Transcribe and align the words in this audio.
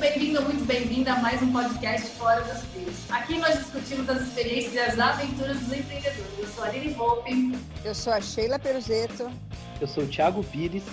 bem-vindo, 0.00 0.40
muito 0.40 0.64
bem-vinda 0.64 1.12
a 1.12 1.20
mais 1.20 1.42
um 1.42 1.52
podcast 1.52 2.08
Fora 2.12 2.40
dos 2.40 2.62
Trilhos. 2.72 2.96
Aqui 3.10 3.36
nós 3.38 3.58
discutimos 3.58 4.08
as 4.08 4.22
experiências 4.22 4.72
e 4.72 4.78
as 4.78 4.98
aventuras 4.98 5.60
dos 5.60 5.72
empreendedores. 5.74 6.38
Eu 6.38 6.46
sou 6.46 6.64
a 6.64 6.68
Aline 6.68 6.94
Volpe. 6.94 7.58
Eu 7.84 7.94
sou 7.94 8.12
a 8.14 8.20
Sheila 8.22 8.58
Peruzeto. 8.58 9.30
Eu 9.78 9.86
sou 9.86 10.04
o 10.04 10.06
Thiago 10.06 10.42
Pires. 10.44 10.84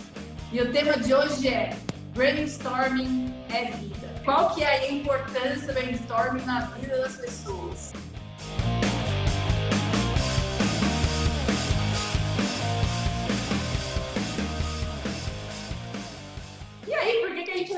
E 0.52 0.60
o 0.60 0.74
tema 0.74 0.98
de 0.98 1.14
hoje 1.14 1.48
é 1.48 1.74
Brainstorming 2.14 3.34
é 3.50 3.72
vida. 3.72 4.14
Qual 4.26 4.54
que 4.54 4.62
é 4.62 4.68
a 4.68 4.92
importância 4.92 5.68
do 5.68 5.74
brainstorming 5.74 6.44
na 6.44 6.60
vida 6.62 6.98
das 6.98 7.16
pessoas? 7.16 7.94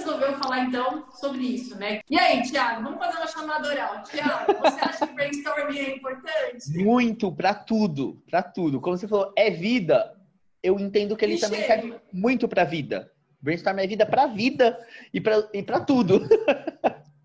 Resolveu 0.09 0.33
falar 0.39 0.65
então 0.65 1.05
sobre 1.13 1.43
isso, 1.43 1.77
né? 1.77 2.01
E 2.09 2.17
aí, 2.19 2.41
Thiago, 2.41 2.83
vamos 2.83 2.99
fazer 2.99 3.17
uma 3.17 3.27
chamada 3.27 3.67
oral. 3.67 4.03
Thiago, 4.03 4.53
você 4.59 4.81
acha 4.81 5.07
que 5.07 5.13
brainstorming 5.13 5.77
é 5.77 5.95
importante? 5.95 6.77
Muito, 6.77 7.31
para 7.31 7.53
tudo, 7.53 8.21
para 8.29 8.41
tudo. 8.41 8.81
Como 8.81 8.97
você 8.97 9.07
falou, 9.07 9.31
é 9.35 9.49
vida. 9.49 10.15
Eu 10.61 10.79
entendo 10.79 11.15
que 11.15 11.23
ele 11.23 11.35
e 11.35 11.39
também 11.39 11.63
serve 11.63 11.95
muito 12.11 12.47
para 12.47 12.63
vida. 12.63 13.11
Brainstorming 13.41 13.83
é 13.83 13.87
vida 13.87 14.05
para 14.05 14.27
vida 14.27 14.77
e 15.13 15.21
para 15.21 15.47
e 15.53 15.63
pra 15.63 15.79
tudo. 15.79 16.27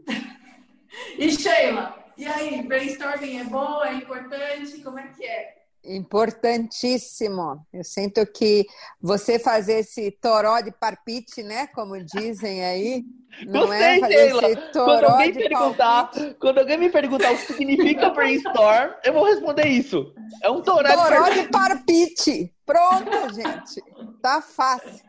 e 1.18 1.30
Sheila, 1.32 2.04
e 2.16 2.26
aí, 2.26 2.62
brainstorming 2.62 3.38
é 3.38 3.44
bom, 3.44 3.84
é 3.84 3.94
importante? 3.94 4.80
Como 4.82 4.98
é 4.98 5.08
que 5.08 5.24
é? 5.24 5.63
Importantíssimo. 5.84 7.64
Eu 7.72 7.84
sinto 7.84 8.24
que 8.26 8.66
você 9.00 9.38
fazer 9.38 9.80
esse 9.80 10.10
toró 10.12 10.60
de 10.60 10.72
parpite, 10.72 11.42
né? 11.42 11.66
Como 11.68 12.02
dizem 12.02 12.64
aí. 12.64 13.04
Não 13.46 13.66
Gostei, 13.66 13.98
é 13.98 14.00
fazer 14.00 14.70
quando 14.72 15.04
alguém 15.04 15.32
de 15.32 15.38
perguntar, 15.40 16.04
palpite. 16.04 16.34
Quando 16.34 16.58
alguém 16.58 16.78
me 16.78 16.90
perguntar 16.90 17.32
o 17.32 17.36
que 17.36 17.52
significa 17.52 18.10
brainstorm, 18.10 18.92
eu 19.04 19.12
vou 19.12 19.24
responder 19.24 19.66
isso. 19.66 20.14
É 20.42 20.48
um 20.48 20.62
toró, 20.62 20.88
toró 20.88 21.28
de, 21.28 21.42
de 21.42 21.48
parpite. 21.48 22.54
Pronto, 22.64 23.34
gente. 23.34 23.82
Tá 24.22 24.40
fácil. 24.40 25.04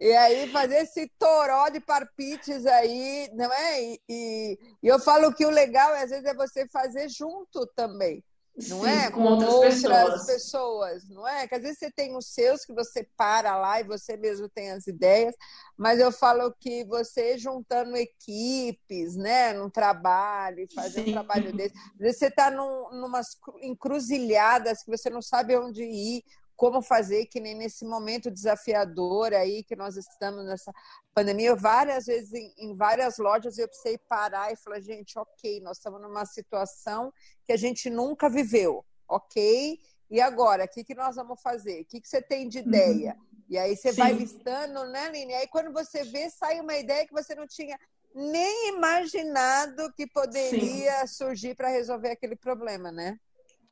E 0.00 0.12
aí 0.12 0.48
fazer 0.50 0.82
esse 0.82 1.10
toró 1.18 1.68
de 1.70 1.80
parpites 1.80 2.66
aí, 2.66 3.30
não 3.32 3.52
é? 3.52 3.82
E, 3.82 4.00
e, 4.08 4.58
e 4.82 4.86
eu 4.86 4.98
falo 5.00 5.32
que 5.32 5.46
o 5.46 5.50
legal 5.50 5.92
às 5.94 6.10
vezes 6.10 6.24
é 6.24 6.34
você 6.34 6.68
fazer 6.68 7.08
junto 7.08 7.66
também 7.74 8.22
não 8.66 8.82
Sim, 8.82 8.88
é? 8.88 9.10
Com, 9.10 9.22
com 9.22 9.24
outras, 9.24 9.84
outras 9.84 9.84
pessoas. 9.84 10.26
pessoas. 10.26 11.08
não 11.08 11.26
é? 11.28 11.46
Que 11.46 11.54
às 11.54 11.62
vezes 11.62 11.78
você 11.78 11.90
tem 11.90 12.16
os 12.16 12.26
seus 12.26 12.64
que 12.64 12.72
você 12.72 13.06
para 13.16 13.56
lá 13.56 13.80
e 13.80 13.84
você 13.84 14.16
mesmo 14.16 14.48
tem 14.48 14.72
as 14.72 14.86
ideias, 14.86 15.34
mas 15.76 16.00
eu 16.00 16.10
falo 16.10 16.52
que 16.58 16.84
você 16.84 17.38
juntando 17.38 17.96
equipes, 17.96 19.16
né, 19.16 19.52
num 19.52 19.70
trabalho, 19.70 20.66
fazendo 20.74 21.04
Sim. 21.04 21.10
um 21.10 21.14
trabalho 21.14 21.52
desse, 21.52 21.74
às 21.76 21.98
vezes 21.98 22.18
você 22.18 22.26
está 22.26 22.50
num, 22.50 22.90
numas 22.90 23.38
encruzilhadas 23.62 24.82
que 24.82 24.90
você 24.90 25.08
não 25.08 25.22
sabe 25.22 25.56
onde 25.56 25.84
ir, 25.84 26.24
como 26.58 26.82
fazer, 26.82 27.26
que 27.26 27.38
nem 27.38 27.54
nesse 27.54 27.84
momento 27.84 28.32
desafiador 28.32 29.32
aí 29.32 29.62
que 29.62 29.76
nós 29.76 29.96
estamos 29.96 30.44
nessa 30.44 30.72
pandemia. 31.14 31.54
Várias 31.54 32.06
vezes 32.06 32.34
em, 32.34 32.52
em, 32.58 32.74
várias 32.74 33.16
lojas 33.16 33.56
eu 33.56 33.68
precisei 33.68 33.96
parar 33.96 34.52
e 34.52 34.56
falar, 34.56 34.80
gente, 34.80 35.16
ok, 35.16 35.60
nós 35.60 35.76
estamos 35.76 36.02
numa 36.02 36.26
situação 36.26 37.12
que 37.44 37.52
a 37.52 37.56
gente 37.56 37.88
nunca 37.88 38.28
viveu, 38.28 38.84
ok? 39.08 39.78
E 40.10 40.20
agora, 40.20 40.64
o 40.64 40.68
que, 40.68 40.82
que 40.82 40.96
nós 40.96 41.14
vamos 41.14 41.40
fazer? 41.40 41.82
O 41.82 41.84
que, 41.84 42.00
que 42.00 42.08
você 42.08 42.20
tem 42.20 42.48
de 42.48 42.58
ideia? 42.58 43.16
Uhum. 43.16 43.38
E 43.50 43.56
aí 43.56 43.76
você 43.76 43.92
Sim. 43.92 43.98
vai 44.00 44.12
listando, 44.12 44.84
né, 44.86 45.10
Lini? 45.12 45.34
Aí 45.34 45.46
quando 45.46 45.72
você 45.72 46.02
vê, 46.02 46.28
sai 46.28 46.60
uma 46.60 46.76
ideia 46.76 47.06
que 47.06 47.12
você 47.12 47.36
não 47.36 47.46
tinha 47.46 47.78
nem 48.12 48.70
imaginado 48.70 49.92
que 49.92 50.08
poderia 50.08 51.06
Sim. 51.06 51.14
surgir 51.14 51.54
para 51.54 51.68
resolver 51.68 52.10
aquele 52.10 52.34
problema, 52.34 52.90
né? 52.90 53.16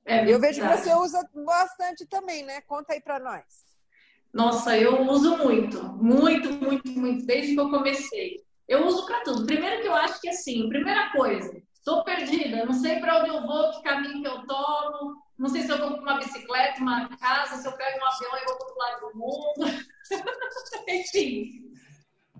É 0.06 0.24
eu 0.32 0.38
vejo 0.38 0.60
que 0.60 0.68
você 0.68 0.94
usa 0.94 1.28
bastante 1.34 2.06
também, 2.06 2.44
né? 2.44 2.60
Conta 2.62 2.92
aí 2.92 3.00
para 3.00 3.18
nós. 3.18 3.66
Nossa, 4.32 4.78
eu 4.78 5.02
uso 5.02 5.36
muito, 5.38 5.82
muito, 5.82 6.52
muito, 6.52 6.88
muito, 6.90 7.26
desde 7.26 7.54
que 7.54 7.60
eu 7.60 7.70
comecei. 7.70 8.44
Eu 8.68 8.86
uso 8.86 9.04
para 9.06 9.22
tudo. 9.22 9.46
Primeiro 9.46 9.82
que 9.82 9.88
eu 9.88 9.94
acho 9.94 10.20
que 10.20 10.28
assim, 10.28 10.68
primeira 10.68 11.10
coisa, 11.10 11.60
estou 11.74 12.04
perdida, 12.04 12.64
não 12.64 12.72
sei 12.72 13.00
para 13.00 13.20
onde 13.20 13.30
eu 13.30 13.42
vou, 13.42 13.70
que 13.72 13.82
caminho 13.82 14.22
que 14.22 14.28
eu 14.28 14.46
tomo, 14.46 15.16
não 15.38 15.48
sei 15.48 15.62
se 15.62 15.70
eu 15.70 15.78
vou 15.78 15.92
para 15.92 16.02
uma 16.02 16.18
bicicleta, 16.18 16.80
uma 16.80 17.08
casa, 17.16 17.56
se 17.56 17.66
eu 17.66 17.72
pego 17.72 17.98
um 17.98 18.06
avião 18.06 18.30
e 18.36 18.44
vou 18.44 18.56
para 18.56 18.66
outro 18.66 18.78
lado 18.78 19.00
do 19.00 19.18
mundo. 19.18 19.84
Enfim, 20.88 21.72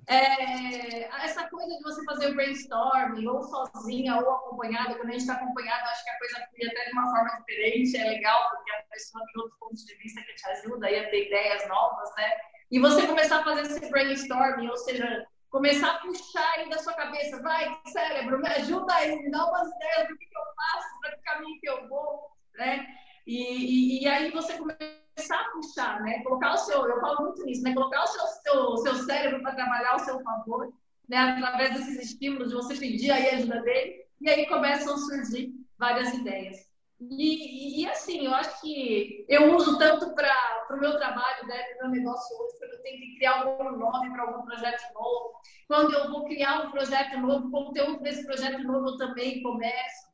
é, 0.09 1.09
essa 1.25 1.49
coisa 1.49 1.77
de 1.77 1.83
você 1.83 2.05
fazer 2.05 2.35
brainstorming, 2.35 3.27
ou 3.27 3.43
sozinha 3.43 4.17
ou 4.17 4.31
acompanhada, 4.31 4.95
quando 4.95 5.09
a 5.09 5.13
gente 5.13 5.23
está 5.23 5.35
acompanhada, 5.35 5.91
acho 5.91 6.05
que 6.05 6.11
a 6.11 6.19
coisa 6.19 6.47
flui 6.49 6.71
até 6.71 6.85
de 6.85 6.93
uma 6.93 7.11
forma 7.11 7.41
diferente, 7.41 7.97
é 7.97 8.05
legal, 8.05 8.51
porque 8.51 8.71
a 8.71 8.83
pessoa 8.91 9.25
tem 9.27 9.43
outros 9.43 9.59
pontos 9.59 9.85
de 9.85 9.95
vista 9.97 10.23
que 10.23 10.35
te 10.35 10.49
ajuda 10.49 10.87
a 10.87 11.11
ter 11.11 11.27
ideias 11.27 11.69
novas, 11.69 12.09
né? 12.17 12.33
E 12.71 12.79
você 12.79 13.07
começar 13.07 13.41
a 13.41 13.45
fazer 13.45 13.63
esse 13.63 13.91
brainstorming, 13.91 14.69
ou 14.69 14.77
seja, 14.77 15.27
começar 15.51 15.91
a 15.91 15.99
puxar 15.99 16.53
aí 16.57 16.69
da 16.69 16.79
sua 16.79 16.95
cabeça, 16.95 17.43
vai, 17.43 17.77
cérebro, 17.87 18.39
me 18.39 18.49
ajuda 18.49 18.95
aí, 18.95 19.17
me 19.17 19.31
dá 19.31 19.45
umas 19.45 19.69
ideias 19.69 20.09
do 20.09 20.17
que, 20.17 20.27
que 20.27 20.39
eu 20.39 20.43
faço, 20.55 21.01
para 21.01 21.17
que 21.17 21.23
caminho 21.23 21.61
que 21.61 21.69
eu 21.69 21.89
vou, 21.89 22.31
né? 22.55 22.87
E, 23.27 23.99
e, 23.99 24.03
e 24.05 24.09
aí 24.09 24.31
você 24.31 24.57
começa 24.57 24.97
começar 25.17 25.41
a 25.41 25.51
puxar, 25.51 26.03
né? 26.03 26.23
Colocar 26.23 26.53
o 26.53 26.59
seu, 26.59 26.87
eu 26.87 27.01
falo 27.01 27.23
muito 27.23 27.43
nisso, 27.45 27.63
né? 27.63 27.73
Colocar 27.73 28.05
o 28.05 28.07
seu, 28.07 28.27
seu, 28.27 28.77
seu 28.77 28.95
cérebro 29.07 29.41
para 29.43 29.55
trabalhar 29.55 29.93
ao 29.93 29.99
seu 29.99 30.21
favor, 30.21 30.73
né? 31.09 31.17
Através 31.17 31.73
desses 31.73 32.13
estímulos, 32.13 32.51
de 32.51 32.55
você 32.55 32.77
pedir 32.77 33.11
aí 33.11 33.31
a 33.31 33.37
ajuda 33.37 33.63
dele, 33.63 34.05
e 34.21 34.29
aí 34.29 34.47
começam 34.47 34.95
a 34.95 34.99
surgir 34.99 35.55
várias 35.79 36.13
ideias. 36.13 36.67
E, 37.01 37.83
e, 37.83 37.89
assim, 37.89 38.25
eu 38.25 38.35
acho 38.35 38.61
que 38.61 39.27
eu 39.29 39.55
uso 39.55 39.79
tanto 39.79 40.15
para 40.15 40.67
o 40.71 40.77
meu 40.79 40.97
trabalho, 40.97 41.47
né, 41.47 41.63
o 41.75 41.83
meu 41.83 41.91
negócio 41.91 42.37
hoje, 42.39 42.59
quando 42.59 42.73
eu 42.73 42.83
tenho 42.83 43.01
que 43.01 43.17
criar 43.17 43.43
algum 43.43 43.77
nome 43.77 44.11
para 44.11 44.23
algum 44.23 44.47
projeto 44.47 44.95
novo, 44.95 45.35
quando 45.69 45.93
eu 45.95 46.11
vou 46.11 46.25
criar 46.25 46.67
um 46.67 46.71
projeto 46.71 47.19
novo, 47.21 47.51
conteúdo 47.51 48.03
desse 48.03 48.25
projeto 48.25 48.63
novo 48.63 48.89
eu 48.89 48.97
também 48.97 49.43
começo. 49.43 50.06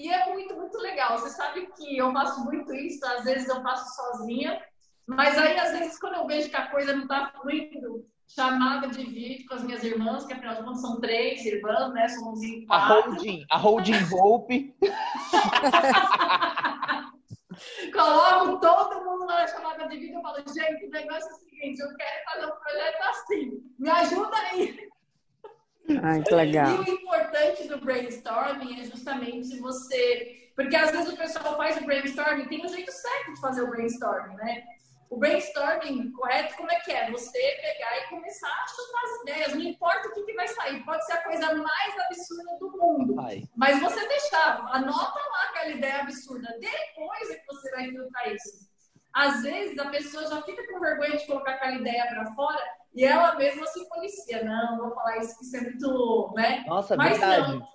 E 0.00 0.10
é 0.10 0.32
muito, 0.32 0.56
muito 0.56 0.76
legal. 0.78 1.18
Você 1.18 1.28
sabe 1.28 1.68
que 1.76 1.98
eu 1.98 2.10
faço 2.10 2.42
muito 2.42 2.74
isso, 2.74 3.04
às 3.04 3.22
vezes 3.22 3.46
eu 3.46 3.60
faço 3.60 3.94
sozinha, 3.94 4.58
mas 5.06 5.36
aí, 5.36 5.58
às 5.58 5.72
vezes, 5.72 6.00
quando 6.00 6.14
eu 6.14 6.26
vejo 6.26 6.48
que 6.48 6.56
a 6.56 6.70
coisa 6.70 6.94
não 6.94 7.02
está 7.02 7.30
fluindo, 7.32 8.06
chamada 8.26 8.88
de 8.88 9.04
vídeo 9.04 9.46
com 9.46 9.56
as 9.56 9.62
minhas 9.62 9.84
irmãs, 9.84 10.24
que 10.24 10.32
afinal 10.32 10.54
de 10.54 10.62
contas 10.62 10.80
são 10.80 10.98
três 11.00 11.44
irmãs, 11.44 11.92
né? 11.92 12.08
Somos 12.08 12.42
em 12.42 12.64
quatro. 12.64 12.94
A 12.94 13.02
Holding, 13.02 13.44
a 13.50 13.58
Holding 13.58 14.08
Hope. 14.10 14.74
Coloco 17.92 18.58
todo 18.58 19.04
mundo 19.04 19.26
na 19.26 19.46
chamada 19.48 19.86
de 19.86 19.98
vídeo 19.98 20.18
e 20.18 20.22
falo, 20.22 20.38
gente, 20.38 20.86
o 20.86 20.90
negócio 20.90 21.28
é 21.28 21.32
o 21.32 21.38
seguinte, 21.40 21.78
eu 21.78 21.94
quero 21.94 22.24
fazer 22.24 22.46
um 22.46 22.56
projeto 22.58 23.02
assim, 23.02 23.62
me 23.78 23.90
ajuda 23.90 24.34
aí. 24.50 24.88
Ai, 26.02 26.22
que 26.22 26.34
legal. 26.34 26.82
E 26.84 26.90
o 26.90 26.94
importante 26.94 27.68
do 27.68 27.80
brainstorming 27.80 28.80
é 28.80 28.84
justamente 28.84 29.58
você. 29.58 30.50
Porque 30.54 30.76
às 30.76 30.90
vezes 30.90 31.12
o 31.12 31.16
pessoal 31.16 31.56
faz 31.56 31.76
o 31.78 31.84
brainstorming, 31.84 32.46
tem 32.46 32.64
um 32.64 32.68
jeito 32.68 32.92
certo 32.92 33.32
de 33.32 33.40
fazer 33.40 33.62
o 33.62 33.70
brainstorming, 33.70 34.36
né? 34.36 34.62
O 35.08 35.16
brainstorming 35.16 36.12
correto, 36.12 36.56
como 36.56 36.70
é 36.70 36.76
que 36.80 36.92
é? 36.92 37.10
Você 37.10 37.38
pegar 37.60 37.98
e 37.98 38.08
começar 38.08 38.46
a 38.46 38.66
chutar 38.68 39.02
as 39.02 39.22
ideias, 39.22 39.54
não 39.54 39.62
importa 39.62 40.08
o 40.08 40.12
que, 40.12 40.22
que 40.22 40.34
vai 40.34 40.46
sair, 40.46 40.84
pode 40.84 41.04
ser 41.04 41.14
a 41.14 41.22
coisa 41.24 41.54
mais 41.54 41.98
absurda 41.98 42.58
do 42.60 42.70
mundo. 42.70 43.20
Ai. 43.20 43.42
Mas 43.56 43.80
você 43.80 44.06
deixar, 44.06 44.60
anota 44.70 45.18
lá 45.18 45.44
aquela 45.48 45.70
ideia 45.70 46.02
absurda, 46.02 46.48
depois 46.60 47.30
é 47.30 47.34
que 47.34 47.46
você 47.46 47.70
vai 47.72 47.88
filtrar 47.88 48.32
isso. 48.32 48.69
Às 49.12 49.42
vezes 49.42 49.78
a 49.78 49.88
pessoa 49.88 50.26
já 50.28 50.42
fica 50.42 50.66
com 50.68 50.80
vergonha 50.80 51.16
de 51.16 51.26
colocar 51.26 51.52
aquela 51.52 51.74
ideia 51.74 52.06
para 52.06 52.32
fora 52.32 52.62
e 52.94 53.04
ela 53.04 53.34
mesma 53.34 53.66
se 53.66 53.88
policia. 53.88 54.44
Não, 54.44 54.78
vou 54.78 54.94
falar 54.94 55.18
isso, 55.18 55.38
que 55.38 55.44
isso 55.44 55.56
é 55.56 55.60
muito, 55.60 56.32
né? 56.36 56.64
Nossa, 56.66 56.96
Mas 56.96 57.18
verdade. 57.18 57.52
não. 57.56 57.68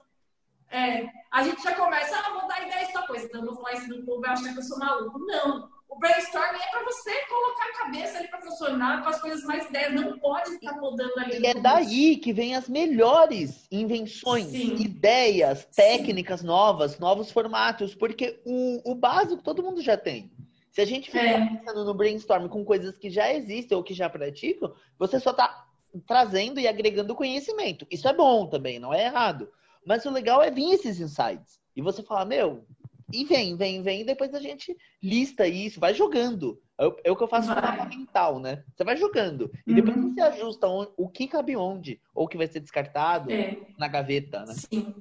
É, 0.69 1.07
a 1.31 1.43
gente 1.43 1.61
já 1.61 1.73
começa, 1.75 2.17
ah, 2.17 2.33
vou 2.33 2.47
dar 2.47 2.65
ideia 2.65 2.87
de 2.87 2.93
tal 2.93 3.05
coisa, 3.05 3.25
então 3.25 3.45
vou 3.45 3.55
falar 3.55 3.73
isso 3.73 3.87
no 3.87 4.05
povo 4.05 4.21
vai 4.21 4.31
achar 4.31 4.51
que 4.51 4.59
eu 4.59 4.63
sou 4.63 4.79
maluco. 4.79 5.19
Não. 5.19 5.69
O 5.87 5.99
brainstorming 5.99 6.59
é 6.59 6.71
para 6.71 6.83
você 6.83 7.11
colocar 7.27 7.63
a 7.63 7.77
cabeça 7.85 8.17
ali 8.17 8.27
para 8.27 8.41
funcionar 8.41 9.03
com 9.03 9.09
as 9.09 9.21
coisas 9.21 9.43
mais 9.43 9.65
ideias. 9.69 9.93
Não 9.93 10.17
pode 10.19 10.51
ficar 10.51 10.73
mudando 10.73 11.17
ali. 11.17 11.39
E 11.39 11.45
é 11.45 11.53
daí 11.53 12.17
que 12.17 12.33
vem 12.33 12.55
as 12.55 12.67
melhores 12.67 13.67
invenções, 13.71 14.47
Sim. 14.47 14.75
ideias, 14.75 15.65
técnicas 15.73 16.41
Sim. 16.41 16.47
novas, 16.47 16.99
novos 16.99 17.31
formatos, 17.31 17.95
porque 17.95 18.41
o, 18.45 18.91
o 18.91 18.95
básico 18.95 19.41
todo 19.41 19.63
mundo 19.63 19.81
já 19.81 19.95
tem. 19.95 20.34
Se 20.75 20.81
a 20.81 20.86
gente 20.86 21.10
ficar 21.10 21.24
é. 21.24 21.48
pensando 21.48 21.86
no 21.86 21.94
brainstorm 21.94 22.50
com 22.50 22.66
coisas 22.66 22.98
que 22.98 23.10
já 23.10 23.33
existem 23.33 23.77
ou 23.77 23.81
que 23.81 23.94
já 23.94 24.10
praticam, 24.10 24.75
você 25.00 25.22
só 25.22 25.31
está 25.31 25.66
trazendo 26.06 26.60
e 26.60 26.68
agregando 26.68 27.16
conhecimento. 27.16 27.88
Isso 27.89 28.06
é 28.10 28.13
bom 28.13 28.45
também, 28.45 28.77
não 28.77 28.94
é 28.94 29.06
errado. 29.06 29.50
Mas 29.86 30.04
o 30.04 30.12
legal 30.12 30.44
é 30.44 30.51
vir 30.51 30.74
esses 30.74 31.00
insights. 31.00 31.62
E 31.77 31.81
você 31.81 32.04
falar, 32.04 32.25
meu, 32.25 32.66
e 33.13 33.24
vem, 33.24 33.56
vem, 33.56 33.81
vem, 33.81 34.01
e 34.01 34.04
depois 34.04 34.33
a 34.33 34.39
gente 34.42 34.75
lista 35.01 35.48
isso, 35.48 35.80
vai 35.80 35.94
jogando. 35.94 36.62
É 36.78 36.86
o, 36.86 36.98
é 37.06 37.16
que 37.16 37.24
eu 37.24 37.28
faço 37.30 37.48
no 37.48 37.56
mapa 37.56 37.86
mental, 37.86 38.38
né? 38.42 38.62
Você 38.75 38.83
vai 38.83 38.98
jogando. 38.98 39.50
E 39.66 39.69
uhum. 39.69 39.75
depois 39.78 39.95
você 39.95 40.19
ajusta 40.19 40.68
onde, 40.68 40.92
o 40.98 41.07
que 41.07 41.25
cabe 41.25 41.56
onde, 41.56 42.01
ou 42.13 42.25
o 42.25 42.28
que 42.28 42.36
vai 42.36 42.48
ser 42.48 42.60
descartado 42.60 43.31
é. 43.31 43.57
na 43.78 43.88
gaveta, 43.88 44.44
né? 44.44 44.54
Sim. 44.56 44.94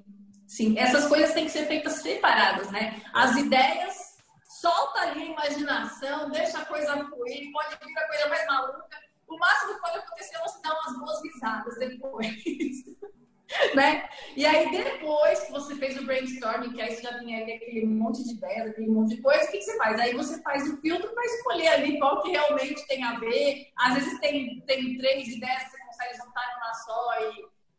Sim, 0.46 0.78
essas 0.78 1.08
coisas 1.08 1.34
têm 1.34 1.46
que 1.46 1.50
ser 1.50 1.66
feitas 1.66 1.94
separadas, 1.94 2.70
né? 2.70 3.02
As 3.12 3.34
ideias, 3.36 4.13
solta 4.64 5.00
ali 5.00 5.22
a 5.22 5.26
imaginação, 5.26 6.30
deixa 6.30 6.58
a 6.58 6.64
coisa 6.64 6.96
fluir, 7.04 7.52
pode 7.52 7.76
vir 7.84 7.98
a 7.98 8.08
coisa 8.08 8.28
mais 8.28 8.46
maluca. 8.46 8.88
O 9.28 9.36
máximo 9.36 9.74
que 9.74 9.80
pode 9.80 9.98
acontecer 9.98 10.36
é 10.36 10.42
você 10.42 10.62
dar 10.62 10.72
umas 10.72 10.98
boas 10.98 11.22
risadas 11.22 11.78
depois. 11.78 12.34
né? 13.74 14.08
E 14.34 14.46
aí, 14.46 14.70
depois 14.70 15.40
que 15.40 15.52
você 15.52 15.74
fez 15.76 15.98
o 15.98 16.06
brainstorming, 16.06 16.72
que 16.72 16.80
aí 16.80 16.94
você 16.94 17.02
já 17.02 17.18
tem 17.18 17.36
aquele 17.36 17.84
monte 17.84 18.24
de 18.24 18.32
ideias, 18.32 18.70
aquele 18.70 18.88
monte 18.88 19.16
de 19.16 19.22
coisa, 19.22 19.44
o 19.44 19.50
que, 19.50 19.58
que 19.58 19.64
você 19.64 19.76
faz? 19.76 20.00
Aí 20.00 20.14
você 20.14 20.40
faz 20.40 20.66
o 20.66 20.80
filtro 20.80 21.12
para 21.12 21.24
escolher 21.26 21.68
ali 21.68 21.98
qual 21.98 22.22
que 22.22 22.30
realmente 22.30 22.86
tem 22.86 23.04
a 23.04 23.18
ver. 23.18 23.70
Às 23.76 23.94
vezes 23.94 24.18
tem, 24.20 24.60
tem 24.66 24.96
três 24.96 25.28
ideias 25.28 25.64
que 25.64 25.70
você 25.70 25.84
consegue 25.84 26.16
juntar 26.16 26.54
numa 26.54 26.74
só 26.74 27.14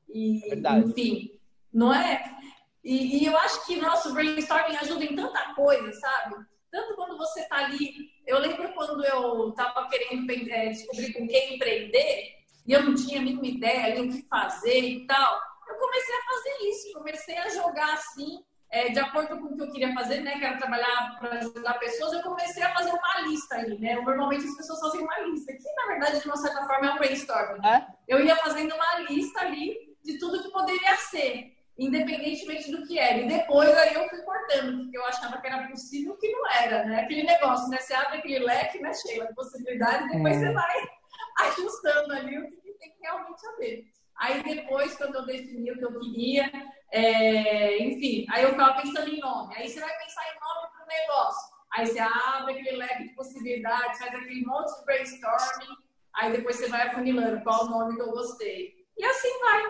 e, 0.09 0.51
e 0.53 0.79
enfim, 0.85 1.39
não 1.73 1.91
é? 1.91 2.37
E, 2.83 3.23
e, 3.23 3.25
eu 3.25 3.35
acho 3.37 3.65
que 3.65 3.77
nosso 3.77 4.13
brainstorming 4.13 4.75
ajuda 4.77 5.03
em 5.03 5.15
tanta 5.15 5.55
coisa, 5.55 5.91
sabe? 5.93 6.45
Tanto 6.75 6.95
quando 6.95 7.17
você 7.17 7.47
tá 7.47 7.57
ali. 7.65 8.11
Eu 8.27 8.39
lembro 8.39 8.73
quando 8.73 9.03
eu 9.05 9.51
tava 9.53 9.87
querendo 9.87 10.29
é, 10.31 10.69
descobrir 10.69 11.13
com 11.13 11.27
quem 11.27 11.55
empreender, 11.55 12.35
e 12.67 12.73
eu 12.73 12.83
não 12.83 12.95
tinha 12.95 13.19
a 13.19 13.23
mínima 13.23 13.47
ideia 13.47 13.85
ali 13.85 14.01
o 14.01 14.11
que 14.11 14.27
fazer 14.27 14.79
e 14.79 15.05
tal 15.05 15.39
eu 15.67 15.75
comecei 15.75 16.15
a 16.15 16.23
fazer 16.23 16.69
isso, 16.69 16.93
comecei 16.93 17.37
a 17.37 17.49
jogar 17.49 17.93
assim, 17.93 18.43
é, 18.69 18.89
de 18.89 18.99
acordo 18.99 19.39
com 19.39 19.45
o 19.47 19.55
que 19.55 19.63
eu 19.63 19.71
queria 19.71 19.93
fazer, 19.93 20.21
né? 20.21 20.37
Que 20.37 20.45
era 20.45 20.57
trabalhar 20.57 21.17
para 21.19 21.39
ajudar 21.39 21.79
pessoas, 21.79 22.13
eu 22.13 22.21
comecei 22.21 22.63
a 22.63 22.73
fazer 22.73 22.91
uma 22.91 23.21
lista 23.27 23.55
ali, 23.55 23.77
né? 23.79 23.95
Normalmente 23.95 24.45
as 24.45 24.57
pessoas 24.57 24.79
fazem 24.79 25.01
uma 25.01 25.19
lista, 25.19 25.53
que 25.53 25.73
na 25.73 25.87
verdade, 25.87 26.19
de 26.19 26.27
uma 26.27 26.37
certa 26.37 26.65
forma, 26.65 26.87
é 26.87 26.91
um 26.91 26.97
brainstorming. 26.97 27.67
É? 27.67 27.87
Eu 28.07 28.23
ia 28.23 28.35
fazendo 28.37 28.73
uma 28.75 28.99
lista 29.09 29.41
ali 29.41 29.95
de 30.03 30.19
tudo 30.19 30.41
que 30.41 30.51
poderia 30.51 30.95
ser, 30.97 31.54
independentemente 31.77 32.71
do 32.71 32.85
que 32.85 32.97
era. 32.97 33.19
E 33.19 33.27
depois 33.27 33.69
aí 33.77 33.93
eu 33.93 34.07
fui 34.09 34.21
cortando, 34.21 34.83
porque 34.83 34.97
eu 34.97 35.05
achava 35.05 35.39
que 35.39 35.47
era 35.47 35.67
possível 35.67 36.15
que 36.17 36.31
não 36.31 36.49
era, 36.49 36.85
né? 36.85 37.01
Aquele 37.01 37.23
negócio, 37.23 37.69
né? 37.69 37.77
Você 37.77 37.93
abre 37.93 38.19
aquele 38.19 38.39
leque, 38.39 38.79
né, 38.79 38.93
Sheila, 38.93 39.27
de 39.27 39.35
possibilidades, 39.35 40.11
depois 40.11 40.37
é. 40.37 40.39
você 40.39 40.53
vai 40.53 40.89
ajustando 41.47 42.13
ali 42.13 42.37
o 42.39 42.49
que 42.61 42.73
tem 42.73 42.91
que 42.91 43.01
realmente 43.01 43.45
haver. 43.47 43.85
Aí 44.17 44.41
depois, 44.43 44.95
quando 44.95 45.15
eu 45.15 45.25
defini 45.25 45.71
o 45.71 45.77
que 45.77 45.83
eu 45.83 45.99
queria, 45.99 46.49
é, 46.91 47.77
enfim, 47.79 48.25
aí 48.29 48.43
eu 48.43 48.51
ficava 48.51 48.81
pensando 48.81 49.09
em 49.09 49.19
nome. 49.19 49.53
Aí 49.55 49.67
você 49.67 49.81
vai 49.81 49.97
pensar 49.97 50.23
em 50.23 50.39
nome 50.39 50.71
para 50.71 50.83
o 50.83 50.87
negócio. 50.87 51.55
Aí 51.73 51.87
você 51.87 51.99
abre 51.99 52.53
aquele 52.53 52.77
leque 52.77 53.03
de 53.03 53.15
possibilidades, 53.15 53.99
faz 53.99 54.15
aquele 54.15 54.45
monte 54.45 54.73
de 54.79 54.85
brainstorming. 54.85 55.75
Aí 56.15 56.31
depois 56.31 56.55
você 56.55 56.69
vai 56.69 56.87
afunilando 56.87 57.43
qual 57.43 57.65
o 57.65 57.69
nome 57.69 57.95
que 57.95 58.01
eu 58.01 58.11
gostei. 58.11 58.73
E 58.97 59.03
assim 59.03 59.39
vai, 59.41 59.63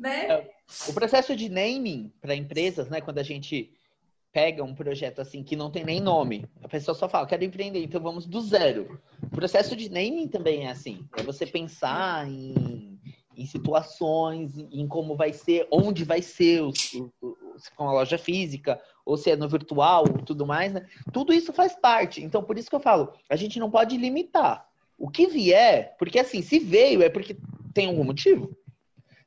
né? 0.00 0.26
É, 0.26 0.55
o 0.88 0.92
processo 0.92 1.34
de 1.36 1.48
naming 1.48 2.12
para 2.20 2.34
empresas, 2.34 2.88
né? 2.88 3.00
Quando 3.00 3.18
a 3.18 3.22
gente 3.22 3.72
pega 4.32 4.62
um 4.62 4.74
projeto 4.74 5.20
assim 5.20 5.42
que 5.42 5.56
não 5.56 5.70
tem 5.70 5.84
nem 5.84 6.00
nome, 6.00 6.44
a 6.62 6.68
pessoa 6.68 6.94
só 6.94 7.08
fala, 7.08 7.26
quero 7.26 7.44
empreender, 7.44 7.82
então 7.82 8.00
vamos 8.00 8.26
do 8.26 8.40
zero. 8.40 9.00
O 9.22 9.30
processo 9.30 9.74
de 9.74 9.88
naming 9.88 10.28
também 10.28 10.66
é 10.66 10.70
assim. 10.70 11.06
É 11.16 11.22
você 11.22 11.46
pensar 11.46 12.28
em 12.28 12.96
em 13.36 13.44
situações, 13.44 14.56
em 14.56 14.86
como 14.88 15.14
vai 15.14 15.32
ser, 15.32 15.68
onde 15.70 16.04
vai 16.04 16.22
ser, 16.22 16.62
se 16.72 16.98
for 17.76 17.84
uma 17.84 17.92
loja 17.92 18.16
física, 18.16 18.80
ou 19.04 19.16
se 19.16 19.30
é 19.30 19.36
no 19.36 19.48
virtual, 19.48 20.04
tudo 20.24 20.46
mais, 20.46 20.72
né? 20.72 20.86
Tudo 21.12 21.32
isso 21.32 21.52
faz 21.52 21.76
parte. 21.78 22.24
Então, 22.24 22.42
por 22.42 22.56
isso 22.56 22.70
que 22.70 22.74
eu 22.74 22.80
falo, 22.80 23.12
a 23.28 23.36
gente 23.36 23.60
não 23.60 23.70
pode 23.70 23.96
limitar. 23.96 24.66
O 24.98 25.10
que 25.10 25.26
vier, 25.26 25.94
porque 25.98 26.18
assim, 26.18 26.40
se 26.40 26.58
veio 26.58 27.02
é 27.02 27.10
porque 27.10 27.36
tem 27.74 27.88
algum 27.88 28.04
motivo. 28.04 28.56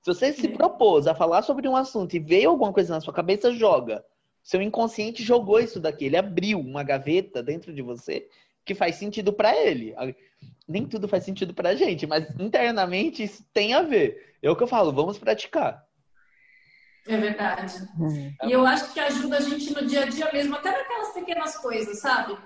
Se 0.01 0.13
você 0.13 0.33
se 0.33 0.47
propôs 0.49 1.07
a 1.07 1.15
falar 1.15 1.41
sobre 1.41 1.67
um 1.67 1.75
assunto 1.75 2.15
e 2.15 2.19
veio 2.19 2.49
alguma 2.49 2.73
coisa 2.73 2.93
na 2.93 3.01
sua 3.01 3.13
cabeça, 3.13 3.53
joga. 3.53 4.03
Seu 4.41 4.61
inconsciente 4.61 5.23
jogou 5.23 5.59
isso 5.59 5.79
daqui, 5.79 6.05
ele 6.05 6.17
abriu 6.17 6.59
uma 6.59 6.83
gaveta 6.83 7.43
dentro 7.43 7.73
de 7.73 7.81
você 7.81 8.27
que 8.65 8.73
faz 8.73 8.95
sentido 8.95 9.33
para 9.33 9.55
ele 9.55 9.95
nem 10.69 10.85
tudo 10.85 11.07
faz 11.07 11.23
sentido 11.23 11.51
pra 11.51 11.75
gente, 11.75 12.05
mas 12.05 12.29
internamente 12.39 13.23
isso 13.23 13.43
tem 13.51 13.73
a 13.73 13.81
ver. 13.81 14.35
É 14.41 14.49
o 14.49 14.55
que 14.55 14.61
eu 14.61 14.67
falo, 14.67 14.93
vamos 14.93 15.17
praticar. 15.17 15.83
É 17.07 17.17
verdade. 17.17 17.87
Uhum. 17.97 18.31
E 18.43 18.51
eu 18.51 18.65
acho 18.67 18.93
que 18.93 18.99
ajuda 18.99 19.37
a 19.37 19.41
gente 19.41 19.73
no 19.73 19.87
dia 19.87 20.03
a 20.03 20.05
dia 20.05 20.31
mesmo, 20.31 20.55
até 20.55 20.71
naquelas 20.71 21.11
pequenas 21.11 21.57
coisas, 21.57 21.99
sabe? 21.99 22.37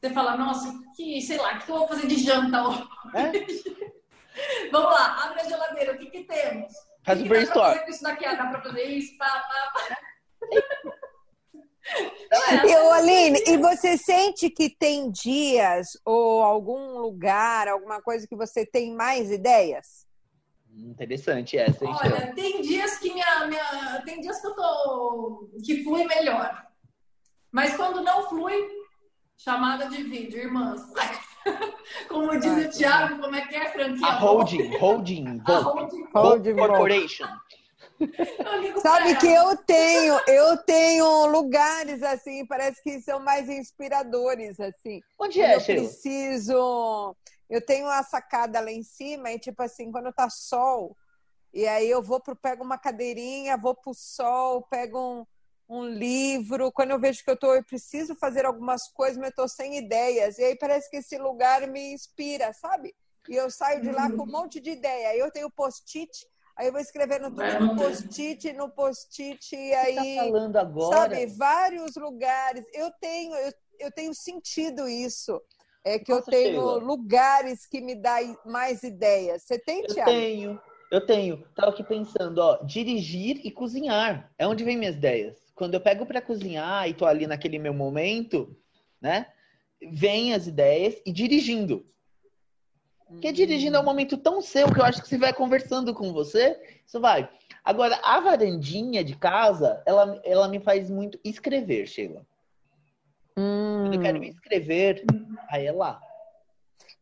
Você 0.00 0.10
fala, 0.10 0.36
nossa, 0.36 0.74
que, 0.96 1.22
sei 1.22 1.38
lá, 1.38 1.54
o 1.54 1.58
que 1.60 1.70
eu 1.70 1.78
vou 1.78 1.88
fazer 1.88 2.08
de 2.08 2.16
janta 2.16 2.68
hoje? 2.68 2.84
É? 3.14 3.88
Vamos 4.70 4.90
lá, 4.90 5.24
abre 5.24 5.40
a 5.40 5.44
geladeira, 5.44 5.92
o 5.92 5.98
que, 5.98 6.06
que 6.06 6.24
temos? 6.24 6.72
Faz 7.08 7.22
o, 7.22 7.24
o 7.24 7.28
brainstorm. 7.28 7.78
Isso 7.88 8.02
daqui, 8.02 8.24
dá 8.24 8.46
pra 8.46 8.60
fazer 8.60 8.84
isso, 8.84 9.16
pá, 9.16 9.26
pá, 9.26 9.72
pá. 9.72 9.96
E, 12.66 12.74
Aline, 12.74 13.42
e 13.46 13.56
você 13.56 13.96
sente 13.96 14.50
que 14.50 14.68
tem 14.68 15.10
dias 15.10 15.98
ou 16.04 16.42
algum 16.42 16.98
lugar, 16.98 17.66
alguma 17.66 18.02
coisa 18.02 18.26
que 18.26 18.36
você 18.36 18.66
tem 18.66 18.94
mais 18.94 19.30
ideias? 19.30 20.06
Interessante 20.70 21.56
essa, 21.56 21.86
hein, 21.86 21.96
Olha, 21.98 22.34
tem 22.34 22.60
dias 22.60 22.98
que 22.98 23.10
minha, 23.12 23.46
minha, 23.46 24.02
tem 24.04 24.20
dias 24.20 24.38
que 24.38 24.46
eu 24.46 24.54
tô 24.54 25.50
que 25.64 25.82
flui 25.82 26.04
melhor. 26.04 26.66
Mas 27.50 27.74
quando 27.74 28.02
não 28.02 28.28
flui, 28.28 28.68
chamada 29.34 29.88
de 29.88 30.02
vídeo, 30.02 30.38
irmãs. 30.38 30.82
Como 32.08 32.38
diz 32.38 32.66
o 32.66 32.78
Thiago, 32.78 33.20
como 33.20 33.34
é 33.34 33.46
que 33.46 33.56
é, 33.56 33.70
franquia? 33.70 34.06
A 34.06 34.18
holding, 34.18 34.76
holding, 34.78 35.42
a 35.46 35.58
holding, 35.58 36.04
holding 36.14 36.56
corporation. 36.56 37.26
Sabe 38.80 39.16
que 39.16 39.26
eu 39.26 39.56
tenho, 39.56 40.20
eu 40.28 40.56
tenho 40.64 41.26
lugares 41.26 42.02
assim, 42.02 42.46
parece 42.46 42.82
que 42.82 43.00
são 43.00 43.18
mais 43.20 43.48
inspiradores 43.48 44.58
assim. 44.60 45.00
Onde 45.18 45.40
é, 45.40 45.56
Eu 45.56 45.60
preciso, 45.60 47.16
eu 47.50 47.64
tenho 47.64 47.86
uma 47.86 48.02
sacada 48.02 48.60
lá 48.60 48.70
em 48.70 48.82
cima 48.82 49.32
e 49.32 49.38
tipo 49.38 49.62
assim, 49.62 49.90
quando 49.90 50.12
tá 50.12 50.30
sol, 50.30 50.96
e 51.52 51.66
aí 51.66 51.88
eu 51.90 52.02
vou 52.02 52.20
pro 52.20 52.36
pego 52.36 52.62
uma 52.62 52.78
cadeirinha, 52.78 53.56
vou 53.56 53.74
pro 53.74 53.92
sol, 53.94 54.62
pego 54.70 54.98
um, 54.98 55.26
um 55.68 55.84
livro, 55.84 56.72
quando 56.72 56.92
eu 56.92 57.00
vejo 57.00 57.22
que 57.22 57.30
eu 57.30 57.36
tô, 57.36 57.54
eu 57.54 57.62
preciso 57.62 58.14
fazer 58.14 58.46
algumas 58.46 58.88
coisas, 58.88 59.18
mas 59.18 59.30
eu 59.30 59.36
tô 59.36 59.48
sem 59.48 59.76
ideias. 59.76 60.38
E 60.38 60.44
aí 60.44 60.56
parece 60.56 60.88
que 60.90 60.96
esse 60.96 61.18
lugar 61.18 61.66
me 61.66 61.92
inspira, 61.92 62.52
sabe? 62.52 62.94
E 63.28 63.36
eu 63.36 63.50
saio 63.50 63.82
de 63.82 63.90
lá 63.90 64.08
com 64.08 64.16
um 64.16 64.20
uhum. 64.20 64.26
monte 64.26 64.60
de 64.60 64.70
ideia. 64.70 65.14
Eu 65.16 65.30
tenho 65.30 65.50
post-it 65.50 66.26
Aí 66.58 66.66
eu 66.66 66.72
vou 66.72 66.80
escrevendo 66.80 67.30
tudo 67.30 67.60
no 67.60 67.76
post-it, 67.76 68.52
no 68.52 68.68
post-it, 68.68 69.54
e 69.54 69.70
tá 69.70 69.80
aí. 69.80 70.16
Tá 70.16 70.24
falando 70.24 70.56
agora? 70.56 70.96
Sabe, 70.96 71.26
vários 71.26 71.94
lugares. 71.94 72.66
Eu 72.74 72.90
tenho, 73.00 73.32
eu, 73.32 73.52
eu 73.78 73.92
tenho 73.92 74.12
sentido 74.12 74.88
isso. 74.88 75.40
É 75.84 76.00
que 76.00 76.10
Nossa, 76.10 76.28
eu 76.28 76.32
tenho 76.32 76.60
Sheila. 76.60 76.78
lugares 76.78 77.64
que 77.64 77.80
me 77.80 77.94
dão 77.94 78.36
mais 78.44 78.82
ideias. 78.82 79.44
Você 79.44 79.56
tem, 79.56 79.82
eu 79.82 79.86
Tiago? 79.86 80.10
Eu 80.10 80.16
tenho, 80.16 80.60
eu 80.90 81.06
tenho. 81.06 81.44
Tava 81.54 81.70
aqui 81.70 81.84
pensando, 81.84 82.38
ó, 82.38 82.56
dirigir 82.64 83.40
e 83.44 83.52
cozinhar. 83.52 84.28
É 84.36 84.44
onde 84.44 84.64
vem 84.64 84.76
minhas 84.76 84.96
ideias. 84.96 85.36
Quando 85.58 85.74
eu 85.74 85.80
pego 85.80 86.06
para 86.06 86.22
cozinhar 86.22 86.88
e 86.88 86.94
tô 86.94 87.04
ali 87.04 87.26
naquele 87.26 87.58
meu 87.58 87.74
momento, 87.74 88.56
né? 89.00 89.26
Vem 89.90 90.32
as 90.32 90.46
ideias 90.46 90.94
e 91.04 91.10
dirigindo. 91.10 91.84
Porque 93.08 93.32
dirigindo 93.32 93.76
é 93.76 93.80
um 93.80 93.84
momento 93.84 94.16
tão 94.16 94.40
seu 94.40 94.72
que 94.72 94.78
eu 94.78 94.84
acho 94.84 95.02
que 95.02 95.08
você 95.08 95.18
vai 95.18 95.32
conversando 95.32 95.92
com 95.92 96.12
você, 96.12 96.80
isso 96.86 97.00
vai. 97.00 97.28
Agora, 97.64 97.98
a 98.04 98.20
varandinha 98.20 99.02
de 99.02 99.16
casa, 99.16 99.82
ela, 99.84 100.20
ela 100.24 100.46
me 100.46 100.60
faz 100.60 100.88
muito 100.88 101.18
escrever, 101.24 101.88
Sheila. 101.88 102.24
Hum. 103.36 103.82
Quando 103.82 103.94
eu 103.94 104.00
quero 104.00 104.24
escrever, 104.24 105.04
aí 105.50 105.66
é 105.66 105.72
lá. 105.72 106.00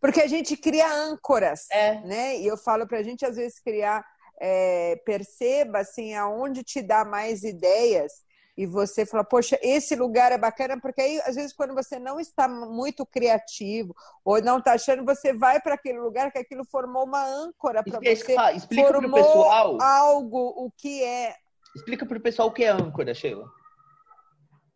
Porque 0.00 0.22
a 0.22 0.26
gente 0.26 0.56
cria 0.56 0.90
âncoras, 0.90 1.68
é. 1.70 2.00
né? 2.00 2.38
E 2.38 2.46
eu 2.46 2.56
falo 2.56 2.86
pra 2.86 3.02
gente, 3.02 3.26
às 3.26 3.36
vezes, 3.36 3.60
criar... 3.60 4.02
É, 4.38 4.96
perceba, 4.96 5.78
assim, 5.78 6.12
aonde 6.12 6.62
te 6.62 6.82
dá 6.82 7.06
mais 7.06 7.42
ideias 7.42 8.25
e 8.56 8.64
você 8.64 9.04
fala, 9.04 9.22
poxa, 9.22 9.58
esse 9.60 9.94
lugar 9.94 10.32
é 10.32 10.38
bacana, 10.38 10.80
porque 10.80 11.02
aí, 11.02 11.20
às 11.26 11.34
vezes, 11.34 11.52
quando 11.52 11.74
você 11.74 11.98
não 11.98 12.18
está 12.18 12.48
muito 12.48 13.04
criativo 13.04 13.94
ou 14.24 14.40
não 14.40 14.58
está 14.58 14.72
achando, 14.72 15.04
você 15.04 15.34
vai 15.34 15.60
para 15.60 15.74
aquele 15.74 16.00
lugar 16.00 16.32
que 16.32 16.38
aquilo 16.38 16.64
formou 16.64 17.04
uma 17.04 17.22
âncora 17.22 17.84
para 17.84 18.00
você. 18.00 18.34
Explica 18.54 18.88
para 18.88 19.06
o 19.06 19.12
pessoal. 19.12 19.82
algo, 19.82 20.54
o 20.56 20.70
que 20.70 21.02
é. 21.02 21.36
Explica 21.74 22.06
para 22.06 22.16
o 22.16 22.22
pessoal 22.22 22.48
o 22.48 22.52
que 22.52 22.64
é 22.64 22.68
âncora, 22.68 23.12
Sheila. 23.14 23.46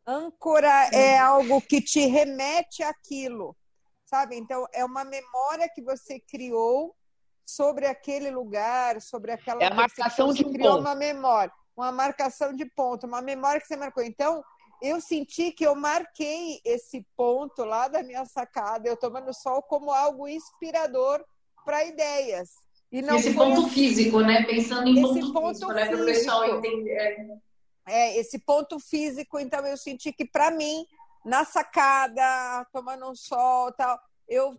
Âncora 0.07 0.91
é 0.93 1.19
algo 1.19 1.63
que 1.63 1.81
te 1.81 2.05
remete 2.05 2.83
àquilo, 2.83 3.57
sabe? 4.05 4.37
Então, 4.37 4.67
é 4.75 4.85
uma 4.85 5.05
memória 5.05 5.71
que 5.75 5.83
você 5.83 6.21
criou 6.21 6.95
sobre 7.47 7.87
aquele 7.87 8.31
lugar, 8.31 9.01
sobre 9.01 9.33
aquela. 9.33 9.63
É 9.63 9.69
a 9.69 9.75
marcação 9.75 10.35
de 10.35 10.45
criou 10.45 10.73
ponto. 10.73 10.81
uma 10.81 10.95
memória 10.95 11.53
uma 11.81 11.93
marcação 11.93 12.55
de 12.55 12.65
ponto, 12.65 13.07
uma 13.07 13.23
memória 13.23 13.61
que 13.61 13.67
você 13.67 13.77
marcou. 13.77 14.03
Então, 14.03 14.45
eu 14.83 15.01
senti 15.01 15.53
que 15.53 15.67
eu 15.67 15.75
marquei 15.75 16.61
esse 16.65 17.07
ponto 17.17 17.65
lá 17.65 17.89
da 17.89 18.03
minha 18.03 18.25
sacada, 18.25 18.89
eu 18.89 18.97
tomando 18.97 19.35
sol, 19.35 19.63
como 19.63 19.91
algo 19.91 20.29
inspirador 20.29 21.25
para 21.65 21.85
ideias. 21.85 22.51
E 22.91 23.03
não 23.03 23.17
esse 23.17 23.35
ponto 23.35 23.61
assim. 23.61 23.71
físico, 23.71 24.21
né? 24.21 24.43
Pensando 24.45 24.89
em 24.89 25.01
ponto, 25.01 25.33
ponto 25.33 25.49
físico, 25.49 25.73
né? 25.73 25.87
Para 25.87 26.03
o 26.03 26.05
pessoal 26.05 26.57
entender. 26.57 27.41
É, 27.87 28.19
esse 28.19 28.39
ponto 28.39 28.79
físico, 28.79 29.39
então 29.39 29.65
eu 29.67 29.77
senti 29.77 30.13
que 30.13 30.25
para 30.25 30.51
mim, 30.51 30.87
na 31.25 31.45
sacada, 31.45 32.67
tomando 32.73 33.09
um 33.11 33.15
sol 33.15 33.73
tal, 33.73 33.99
eu 34.29 34.59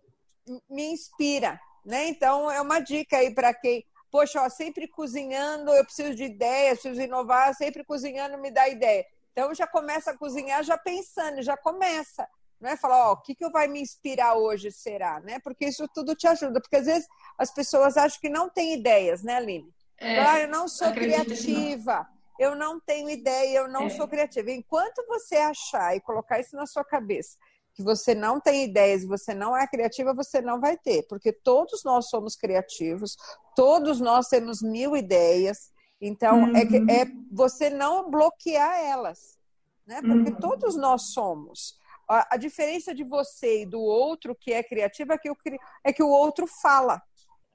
me 0.69 0.91
inspira, 0.91 1.59
né? 1.85 2.07
Então 2.07 2.49
é 2.49 2.61
uma 2.61 2.79
dica 2.79 3.17
aí 3.17 3.33
para 3.33 3.53
quem, 3.53 3.83
poxa, 4.11 4.41
ó, 4.41 4.49
sempre 4.49 4.87
cozinhando, 4.87 5.71
eu 5.71 5.85
preciso 5.85 6.13
de 6.13 6.25
ideias, 6.25 6.79
preciso 6.81 7.01
inovar, 7.01 7.55
sempre 7.55 7.83
cozinhando 7.83 8.37
me 8.37 8.51
dá 8.51 8.67
ideia. 8.67 9.05
Então 9.31 9.53
já 9.55 9.65
começa 9.65 10.11
a 10.11 10.17
cozinhar 10.17 10.63
já 10.63 10.77
pensando, 10.77 11.41
já 11.41 11.55
começa 11.55 12.27
é 12.63 12.77
Falar, 12.77 13.09
ó, 13.09 13.13
o 13.13 13.17
que, 13.17 13.33
que 13.33 13.49
vai 13.49 13.67
me 13.67 13.81
inspirar 13.81 14.35
hoje 14.35 14.71
será, 14.71 15.19
né? 15.21 15.39
Porque 15.39 15.65
isso 15.65 15.87
tudo 15.87 16.15
te 16.15 16.27
ajuda, 16.27 16.61
porque 16.61 16.75
às 16.75 16.85
vezes 16.85 17.07
as 17.37 17.51
pessoas 17.51 17.97
acham 17.97 18.19
que 18.19 18.29
não 18.29 18.49
têm 18.49 18.73
ideias, 18.73 19.23
né, 19.23 19.35
Aline? 19.35 19.73
É, 19.97 20.19
ah, 20.19 20.39
eu 20.41 20.47
não 20.47 20.67
sou 20.67 20.91
criativa, 20.91 22.07
não. 22.39 22.45
eu 22.47 22.55
não 22.55 22.79
tenho 22.79 23.09
ideia, 23.09 23.59
eu 23.59 23.67
não 23.67 23.85
é. 23.85 23.89
sou 23.89 24.07
criativa. 24.07 24.51
Enquanto 24.51 25.05
você 25.07 25.37
achar 25.37 25.95
e 25.95 26.01
colocar 26.01 26.39
isso 26.39 26.55
na 26.55 26.65
sua 26.65 26.83
cabeça, 26.83 27.37
que 27.73 27.83
você 27.83 28.13
não 28.13 28.39
tem 28.39 28.63
ideias 28.63 29.03
e 29.03 29.07
você 29.07 29.33
não 29.33 29.55
é 29.55 29.65
criativa, 29.67 30.13
você 30.13 30.41
não 30.41 30.59
vai 30.59 30.77
ter, 30.77 31.03
porque 31.07 31.31
todos 31.31 31.83
nós 31.83 32.09
somos 32.09 32.35
criativos, 32.35 33.15
todos 33.55 33.99
nós 33.99 34.27
temos 34.27 34.61
mil 34.61 34.95
ideias, 34.95 35.71
então 35.99 36.43
uhum. 36.43 36.55
é, 36.55 36.65
que, 36.65 36.77
é 36.91 37.05
você 37.31 37.69
não 37.69 38.09
bloquear 38.09 38.79
elas, 38.79 39.37
né? 39.85 40.01
Porque 40.01 40.31
uhum. 40.31 40.39
todos 40.39 40.75
nós 40.75 41.13
somos. 41.13 41.79
A, 42.09 42.35
a, 42.35 42.37
diferença 42.37 42.93
de 42.93 43.03
você 43.03 43.61
e 43.61 43.65
do 43.65 43.79
outro 43.79 44.35
que 44.35 44.51
é 44.51 44.61
criativo 44.61 45.13
é 45.13 45.17
que 45.17 45.29
o, 45.29 45.37
é 45.83 45.93
que 45.93 46.03
o 46.03 46.09
outro 46.09 46.45
fala. 46.61 47.01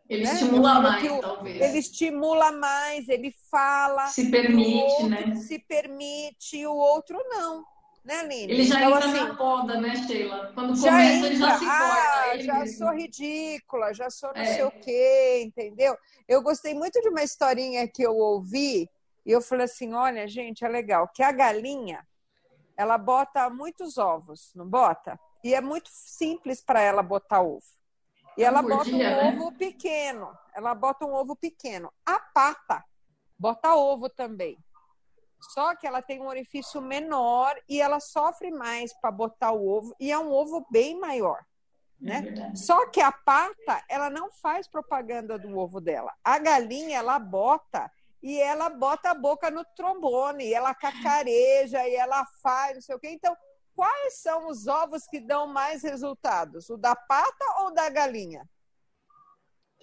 Ele 0.08 0.24
né? 0.24 0.32
estimula 0.34 0.80
mais, 0.80 1.10
o, 1.10 1.20
talvez. 1.20 1.60
Ele 1.60 1.78
estimula 1.78 2.52
mais, 2.52 3.08
ele 3.08 3.34
fala. 3.50 4.06
Se 4.06 4.30
permite, 4.30 5.02
né? 5.08 5.34
Se 5.34 5.58
permite, 5.58 6.58
e 6.58 6.66
o 6.66 6.74
outro 6.74 7.18
não. 7.28 7.64
Né, 8.06 8.20
Aline? 8.20 8.52
Ele 8.52 8.62
já 8.62 8.76
então, 8.76 8.96
entra 8.96 9.04
assim, 9.04 9.18
na 9.18 9.34
poda, 9.34 9.80
né, 9.80 9.96
Sheila? 9.96 10.52
Quando 10.54 10.76
já 10.76 10.90
começa, 10.92 11.16
entra, 11.16 11.26
ele 11.26 11.36
já 11.36 11.58
se 11.58 11.64
ah, 11.68 12.38
já 12.38 12.60
mesmo. 12.60 12.78
sou 12.78 12.94
ridícula, 12.94 13.92
já 13.92 14.08
sou 14.10 14.32
não 14.32 14.42
é. 14.42 14.44
sei 14.44 14.62
o 14.62 14.70
quê, 14.80 15.42
entendeu? 15.44 15.98
Eu 16.28 16.40
gostei 16.40 16.72
muito 16.72 17.00
de 17.00 17.08
uma 17.08 17.24
historinha 17.24 17.88
que 17.88 18.02
eu 18.02 18.16
ouvi, 18.16 18.88
e 19.24 19.32
eu 19.32 19.42
falei 19.42 19.64
assim, 19.64 19.92
olha, 19.92 20.28
gente, 20.28 20.64
é 20.64 20.68
legal, 20.68 21.08
que 21.08 21.20
a 21.20 21.32
galinha, 21.32 22.06
ela 22.76 22.96
bota 22.96 23.50
muitos 23.50 23.98
ovos, 23.98 24.52
não 24.54 24.68
bota? 24.68 25.18
E 25.42 25.52
é 25.52 25.60
muito 25.60 25.88
simples 25.90 26.62
para 26.62 26.80
ela 26.80 27.02
botar 27.02 27.40
ovo. 27.40 27.64
E 28.36 28.44
ela 28.44 28.62
bota 28.62 28.84
dia, 28.84 28.94
um 28.94 28.98
né? 28.98 29.28
ovo 29.30 29.52
pequeno. 29.52 30.30
Ela 30.54 30.74
bota 30.74 31.06
um 31.06 31.12
ovo 31.14 31.34
pequeno. 31.34 31.90
A 32.04 32.20
pata 32.20 32.84
bota 33.38 33.74
ovo 33.74 34.08
também. 34.08 34.58
Só 35.40 35.74
que 35.76 35.86
ela 35.86 36.02
tem 36.02 36.20
um 36.20 36.26
orifício 36.26 36.80
menor 36.80 37.54
e 37.68 37.80
ela 37.80 38.00
sofre 38.00 38.50
mais 38.50 38.92
para 39.00 39.10
botar 39.10 39.52
o 39.52 39.68
ovo 39.68 39.94
e 40.00 40.10
é 40.10 40.18
um 40.18 40.32
ovo 40.32 40.66
bem 40.70 40.98
maior, 40.98 41.44
né? 42.00 42.50
É 42.52 42.56
Só 42.56 42.86
que 42.86 43.00
a 43.00 43.12
pata, 43.12 43.82
ela 43.88 44.10
não 44.10 44.30
faz 44.30 44.66
propaganda 44.66 45.38
do 45.38 45.56
ovo 45.58 45.80
dela. 45.80 46.12
A 46.24 46.38
galinha, 46.38 46.98
ela 46.98 47.18
bota 47.18 47.90
e 48.22 48.40
ela 48.40 48.68
bota 48.68 49.10
a 49.10 49.14
boca 49.14 49.50
no 49.50 49.64
trombone, 49.76 50.46
e 50.46 50.54
ela 50.54 50.74
cacareja, 50.74 51.86
e 51.86 51.94
ela 51.94 52.24
faz, 52.42 52.74
não 52.74 52.80
sei 52.80 52.94
o 52.96 52.98
quê. 52.98 53.10
Então, 53.10 53.36
quais 53.74 54.20
são 54.20 54.48
os 54.48 54.66
ovos 54.66 55.06
que 55.06 55.20
dão 55.20 55.46
mais 55.46 55.82
resultados? 55.82 56.68
O 56.68 56.76
da 56.76 56.96
pata 56.96 57.44
ou 57.60 57.72
da 57.72 57.88
galinha? 57.88 58.48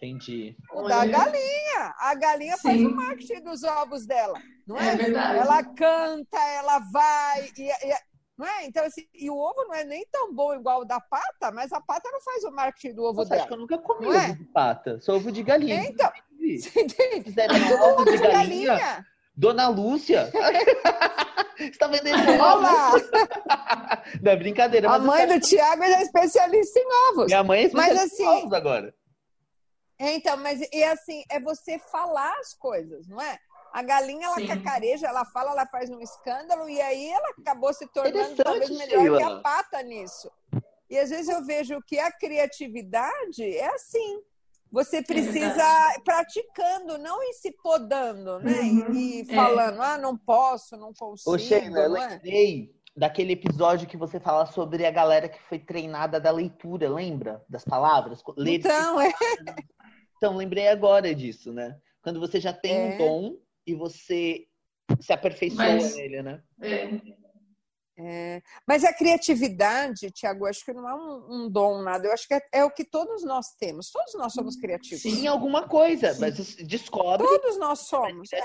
Entendi. 0.03 0.55
O 0.73 0.83
da 0.83 1.05
galinha. 1.05 1.95
A 1.97 2.13
galinha 2.15 2.57
Sim. 2.57 2.61
faz 2.61 2.81
o 2.81 2.89
marketing 2.89 3.41
dos 3.41 3.63
ovos 3.63 4.05
dela. 4.05 4.37
Não 4.67 4.77
é? 4.77 4.89
é 4.89 4.95
verdade. 4.97 5.39
Ela 5.39 5.63
canta, 5.63 6.37
ela 6.37 6.79
vai. 6.91 7.49
E, 7.57 7.69
e, 7.69 7.95
não 8.37 8.45
é? 8.45 8.65
Então, 8.65 8.83
assim, 8.85 9.07
e 9.13 9.29
o 9.29 9.37
ovo 9.37 9.63
não 9.65 9.73
é 9.73 9.85
nem 9.85 10.05
tão 10.11 10.33
bom 10.33 10.53
igual 10.53 10.81
o 10.81 10.85
da 10.85 10.99
pata, 10.99 11.51
mas 11.53 11.71
a 11.71 11.79
pata 11.79 12.09
não 12.11 12.21
faz 12.21 12.43
o 12.43 12.51
marketing 12.51 12.95
do 12.95 13.03
ovo 13.03 13.19
Nossa, 13.19 13.29
dela. 13.29 13.41
Acho 13.41 13.47
que 13.47 13.53
eu 13.53 13.59
nunca 13.59 13.77
comi 13.77 14.07
ovo 14.07 14.17
é? 14.17 14.33
de 14.33 14.43
pata. 14.45 14.99
Só 14.99 15.15
ovo 15.15 15.31
de 15.31 15.41
galinha. 15.41 15.85
Então, 15.85 16.11
Fizeram 17.23 17.55
ovo 17.91 18.03
de 18.03 18.17
galinha. 18.17 18.75
galinha. 18.75 19.05
Dona 19.35 19.67
Lúcia. 19.69 20.29
Você 21.57 21.71
tá 21.71 21.87
vendendo 21.87 22.17
Olá. 22.41 22.91
Não 24.21 24.31
é 24.31 24.35
brincadeira. 24.35 24.89
A 24.89 24.99
mãe 24.99 25.27
do 25.27 25.39
Tiago 25.39 25.83
é 25.83 26.01
especialista 26.01 26.79
em 26.79 27.11
ovos. 27.11 27.27
Minha 27.27 27.43
mãe 27.43 27.61
é 27.61 27.63
especialista 27.65 28.01
mas, 28.01 28.11
assim, 28.11 28.23
em 28.23 28.27
ovos 28.27 28.53
agora. 28.53 28.93
Então, 29.99 30.37
mas 30.37 30.61
e 30.71 30.83
assim, 30.83 31.23
é 31.29 31.39
você 31.39 31.79
falar 31.79 32.33
as 32.39 32.53
coisas, 32.53 33.07
não 33.07 33.21
é? 33.21 33.37
A 33.71 33.81
galinha, 33.81 34.27
ela 34.27 34.35
Sim. 34.35 34.47
cacareja, 34.47 35.07
ela 35.07 35.25
fala, 35.25 35.51
ela 35.51 35.65
faz 35.65 35.89
um 35.89 35.99
escândalo, 35.99 36.69
e 36.69 36.79
aí 36.79 37.09
ela 37.09 37.29
acabou 37.39 37.73
se 37.73 37.87
tornando 37.87 38.35
talvez 38.35 38.69
melhor 38.69 39.01
Sheila. 39.01 39.17
que 39.17 39.23
a 39.23 39.39
pata 39.39 39.81
nisso. 39.81 40.31
E 40.89 40.97
às 40.97 41.09
vezes 41.09 41.27
eu 41.27 41.43
vejo 41.43 41.81
que 41.81 41.97
a 41.97 42.11
criatividade 42.11 43.43
é 43.43 43.67
assim. 43.73 44.21
Você 44.71 44.97
é 44.97 45.03
precisa 45.03 45.63
é 45.95 45.99
praticando, 46.03 46.97
não 46.97 47.23
ir 47.23 47.33
se 47.33 47.51
podando, 47.51 48.39
né? 48.39 48.59
Uhum. 48.59 48.93
E, 48.93 49.21
e 49.21 49.25
falando, 49.25 49.81
é. 49.81 49.85
ah, 49.85 49.97
não 49.97 50.17
posso, 50.17 50.77
não 50.77 50.93
consigo. 50.93 51.35
Ô, 51.35 51.37
Sheila, 51.37 51.79
eu 51.79 51.97
é? 51.97 52.07
lembrei 52.07 52.75
daquele 52.95 53.33
episódio 53.33 53.87
que 53.87 53.97
você 53.97 54.19
fala 54.19 54.45
sobre 54.45 54.85
a 54.85 54.91
galera 54.91 55.27
que 55.27 55.41
foi 55.43 55.57
treinada 55.57 56.19
da 56.19 56.31
leitura, 56.31 56.89
lembra? 56.89 57.43
Das 57.49 57.65
palavras? 57.65 58.21
Ler 58.37 58.59
então, 58.59 59.01
é. 59.01 59.11
Então, 60.17 60.35
lembrei 60.35 60.67
agora 60.67 61.13
disso, 61.13 61.51
né? 61.51 61.77
Quando 62.01 62.19
você 62.19 62.39
já 62.39 62.53
tem 62.53 62.73
é. 62.73 62.85
um 62.85 62.97
dom 62.97 63.37
e 63.65 63.73
você 63.73 64.45
se 64.99 65.13
aperfeiçoa 65.13 65.65
Mas, 65.65 65.95
nele, 65.95 66.21
né? 66.21 66.41
É. 66.61 66.87
É, 67.97 68.41
mas 68.67 68.83
a 68.83 68.91
criatividade, 68.91 70.09
Tiago, 70.09 70.47
acho 70.47 70.65
que 70.65 70.73
não 70.73 70.89
é 70.89 70.95
um, 70.95 71.25
um, 71.29 71.49
dom, 71.49 71.83
nada. 71.83 72.07
Eu 72.07 72.13
acho 72.13 72.27
que 72.27 72.33
é, 72.33 72.41
é, 72.51 72.65
o 72.65 72.71
que 72.71 72.83
todos 72.83 73.23
nós 73.23 73.53
temos. 73.59 73.91
Todos 73.91 74.15
nós 74.15 74.33
somos 74.33 74.55
criativos. 74.55 75.01
Sim, 75.01 75.27
alguma 75.27 75.67
coisa, 75.67 76.13
Sim. 76.13 76.21
mas 76.21 76.55
descobre. 76.55 77.27
Todos 77.27 77.59
nós 77.59 77.81
somos. 77.81 78.33
É. 78.33 78.41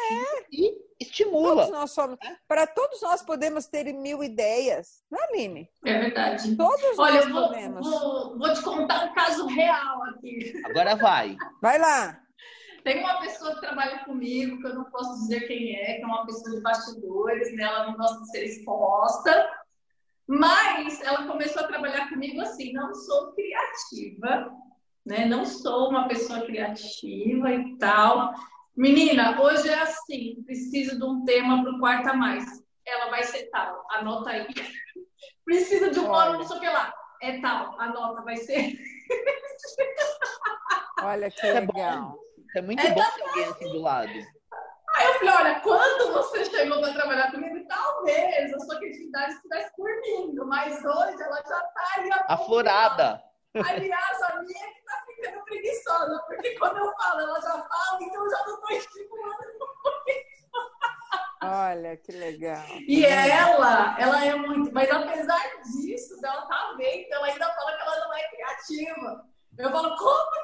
E 0.53 0.75
estimula. 1.01 1.63
Todos 1.63 1.71
nós 1.71 1.91
somos. 1.93 2.19
É. 2.23 2.37
Para 2.47 2.67
todos 2.67 3.01
nós 3.01 3.23
podemos 3.23 3.67
ter 3.67 3.91
mil 3.95 4.23
ideias, 4.23 5.03
não 5.11 5.19
é, 5.19 5.25
Aline? 5.29 5.71
É 5.87 5.99
verdade. 5.99 6.55
Todos 6.55 6.99
Olha, 6.99 7.15
nós 7.15 7.25
eu 7.25 7.33
vou, 7.33 7.49
podemos. 7.49 7.89
Vou, 7.89 8.39
vou 8.39 8.53
te 8.53 8.63
contar 8.63 9.07
um 9.07 9.15
caso 9.15 9.47
real 9.47 10.03
aqui. 10.05 10.61
Agora 10.67 10.95
vai. 10.95 11.37
Vai 11.63 11.79
lá. 11.79 12.21
Tem 12.89 13.01
uma 13.01 13.21
pessoa 13.21 13.55
que 13.55 13.61
trabalha 13.61 14.03
comigo, 14.07 14.63
que 14.63 14.67
eu 14.67 14.77
não 14.77 14.85
posso 14.85 15.21
dizer 15.21 15.47
quem 15.47 15.77
é, 15.77 15.97
que 15.97 16.03
é 16.03 16.07
uma 16.07 16.25
pessoa 16.25 16.57
de 16.57 16.63
bastidores, 16.63 17.55
né? 17.55 17.65
ela 17.65 17.87
não 17.87 17.99
gosta 17.99 18.19
de 18.23 18.31
ser 18.31 18.45
exposta, 18.47 19.51
mas 20.27 20.99
ela 21.03 21.27
começou 21.27 21.65
a 21.65 21.67
trabalhar 21.67 22.09
comigo 22.09 22.41
assim, 22.41 22.73
não 22.73 22.95
sou 22.95 23.35
criativa, 23.35 24.51
né? 25.05 25.27
Não 25.27 25.45
sou 25.45 25.91
uma 25.91 26.09
pessoa 26.09 26.47
criativa 26.47 27.53
e 27.53 27.77
tal. 27.77 28.33
Menina, 28.75 29.39
hoje 29.39 29.69
é 29.69 29.83
assim, 29.83 30.43
preciso 30.47 30.97
de 30.97 31.05
um 31.05 31.27
tema 31.27 31.63
para 31.63 31.73
o 31.73 31.79
quarto 31.79 32.09
a 32.09 32.15
mais. 32.15 32.47
Ela 32.87 33.11
vai 33.11 33.23
ser 33.23 33.51
tal, 33.51 33.85
anota 33.91 34.31
aí. 34.31 34.47
preciso 35.45 35.91
de 35.91 36.01
um 36.01 36.09
nome, 36.09 36.39
não 36.39 36.45
sei 36.47 36.57
o 36.57 36.61
que 36.61 36.69
lá. 36.71 36.95
É 37.21 37.39
tal, 37.43 37.79
anota, 37.79 38.23
vai 38.23 38.39
ser. 38.39 38.79
Olha 41.03 41.31
que 41.31 41.47
é 41.47 41.61
legal. 41.61 42.19
É 42.57 42.63
muito 42.63 42.87
é 42.87 42.91
bom 42.91 43.03
ter 43.03 43.23
alguém 43.23 43.45
assim 43.45 43.73
do 43.73 43.81
lado. 43.81 44.11
Aí 44.97 45.07
eu 45.07 45.15
falei, 45.15 45.35
olha, 45.35 45.61
quando 45.61 46.13
você 46.13 46.45
chegou 46.45 46.81
para 46.81 46.93
trabalhar 46.93 47.31
comigo, 47.31 47.67
talvez 47.69 48.53
a 48.53 48.59
sua 48.59 48.79
criatividade 48.79 49.35
estivesse 49.35 49.73
dormindo, 49.77 50.47
mas 50.47 50.85
hoje 50.85 51.23
ela 51.23 51.43
já 51.47 51.59
está 51.59 51.95
aí. 51.97 52.11
Aflorada. 52.29 53.23
Aliás, 53.55 54.23
a 54.23 54.43
minha 54.43 54.65
é 54.65 54.71
que 54.71 54.79
está 54.79 55.05
ficando 55.07 55.45
preguiçosa, 55.45 56.25
porque 56.27 56.59
quando 56.59 56.79
eu 56.79 56.93
falo, 56.97 57.21
ela 57.21 57.41
já 57.41 57.51
fala, 57.51 57.99
então 58.01 58.25
eu 58.25 58.31
já 58.31 58.47
não 58.47 58.55
estou 58.55 58.77
estimulando 58.77 59.59
Olha, 61.41 61.97
que 61.97 62.13
legal. 62.13 62.65
E 62.87 63.07
ela, 63.07 63.97
ela 63.99 64.25
é 64.25 64.35
muito, 64.35 64.73
mas 64.73 64.91
apesar 64.91 65.41
disso, 65.63 66.21
dela 66.21 66.43
tá 66.47 66.75
vendo, 66.77 67.13
ela 67.13 67.27
ainda 67.27 67.55
fala 67.55 67.77
que 67.77 67.83
ela 67.83 68.01
não 68.01 68.15
é 68.15 68.29
criativa. 68.29 69.25
Eu 69.57 69.71
falo, 69.71 69.97
como 69.97 70.38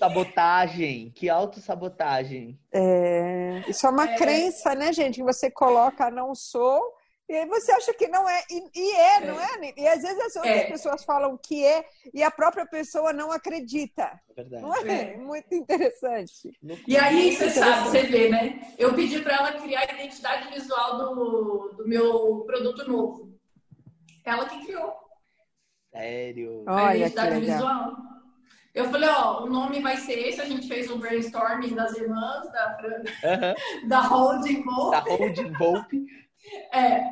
autossabotagem, 0.00 1.12
que 1.14 1.28
autossabotagem. 1.28 2.58
É, 2.72 3.62
isso 3.68 3.86
é 3.86 3.90
uma 3.90 4.10
é. 4.10 4.16
crença, 4.16 4.74
né, 4.74 4.92
gente? 4.92 5.16
Que 5.16 5.22
você 5.22 5.50
coloca 5.50 6.10
não 6.10 6.34
sou 6.34 6.80
E 7.28 7.34
aí 7.34 7.46
você 7.46 7.70
acha 7.72 7.92
que 7.94 8.08
não 8.08 8.28
é, 8.28 8.42
e, 8.50 8.70
e 8.74 8.92
é, 8.92 9.16
é, 9.16 9.20
não 9.20 9.40
é? 9.40 9.74
E 9.76 9.86
às 9.86 10.02
vezes 10.02 10.18
as 10.18 10.36
outras 10.36 10.56
é. 10.56 10.64
pessoas 10.70 11.04
falam 11.04 11.38
que 11.38 11.64
é 11.64 11.84
e 12.14 12.22
a 12.22 12.30
própria 12.30 12.66
pessoa 12.66 13.12
não 13.12 13.30
acredita. 13.30 14.18
É 14.30 14.34
verdade. 14.34 14.62
Não 14.62 14.74
é? 14.74 15.12
é. 15.12 15.16
Muito 15.16 15.54
interessante. 15.54 16.58
E 16.88 16.96
aí, 16.96 17.36
você 17.36 17.50
sabe, 17.50 17.88
você 17.88 18.02
vê, 18.02 18.28
né? 18.30 18.74
Eu 18.78 18.94
pedi 18.94 19.20
para 19.20 19.36
ela 19.36 19.52
criar 19.60 19.80
a 19.80 19.92
identidade 19.92 20.52
visual 20.52 20.96
do, 20.96 21.74
do 21.76 21.88
meu 21.88 22.44
produto 22.46 22.88
novo. 22.90 23.30
Ela 24.24 24.48
que 24.48 24.64
criou. 24.64 24.94
Sério? 25.92 26.64
A 26.66 26.84
Olha, 26.84 26.96
identidade 26.96 27.40
visual. 27.40 28.09
Eu 28.72 28.88
falei, 28.90 29.08
ó, 29.08 29.42
o 29.44 29.50
nome 29.50 29.80
vai 29.80 29.96
ser 29.96 30.18
esse, 30.28 30.40
a 30.40 30.44
gente 30.44 30.68
fez 30.68 30.90
um 30.90 30.98
brainstorming 30.98 31.74
das 31.74 31.96
irmãs, 31.96 32.50
da, 32.52 32.78
uhum. 32.82 33.88
da 33.88 34.00
Holding 34.00 34.62
Volpe. 34.62 34.90
Da 34.90 35.00
Holding 35.00 35.52
Volpe. 35.52 36.06
É. 36.72 37.04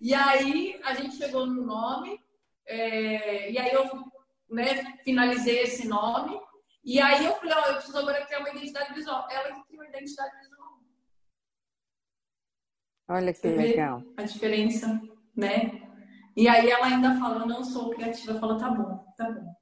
E 0.00 0.14
aí 0.14 0.80
a 0.84 0.94
gente 0.94 1.16
chegou 1.16 1.44
no 1.44 1.66
nome, 1.66 2.20
é, 2.64 3.50
e 3.50 3.58
aí 3.58 3.72
eu 3.72 3.84
né, 4.48 4.96
finalizei 5.02 5.60
esse 5.62 5.88
nome. 5.88 6.38
E 6.84 7.00
aí 7.00 7.24
eu 7.24 7.34
falei, 7.34 7.54
ó, 7.54 7.66
eu 7.66 7.74
preciso 7.74 7.98
agora 7.98 8.24
criar 8.24 8.38
uma 8.40 8.50
identidade 8.50 8.94
visual. 8.94 9.26
Ela 9.28 9.54
que 9.54 9.64
criou 9.66 9.82
a 9.82 9.88
identidade 9.88 10.36
visual. 10.38 10.80
Olha 13.08 13.32
que 13.32 13.40
Você 13.40 13.56
legal. 13.56 14.02
A 14.16 14.22
diferença, 14.22 15.00
né? 15.34 15.82
E 16.36 16.48
aí 16.48 16.70
ela 16.70 16.86
ainda 16.86 17.18
fala, 17.18 17.40
eu 17.40 17.46
não 17.46 17.64
sou 17.64 17.90
criativa. 17.90 18.32
Eu 18.32 18.40
falo, 18.40 18.58
tá 18.58 18.70
bom, 18.70 19.04
tá 19.16 19.30
bom. 19.30 19.54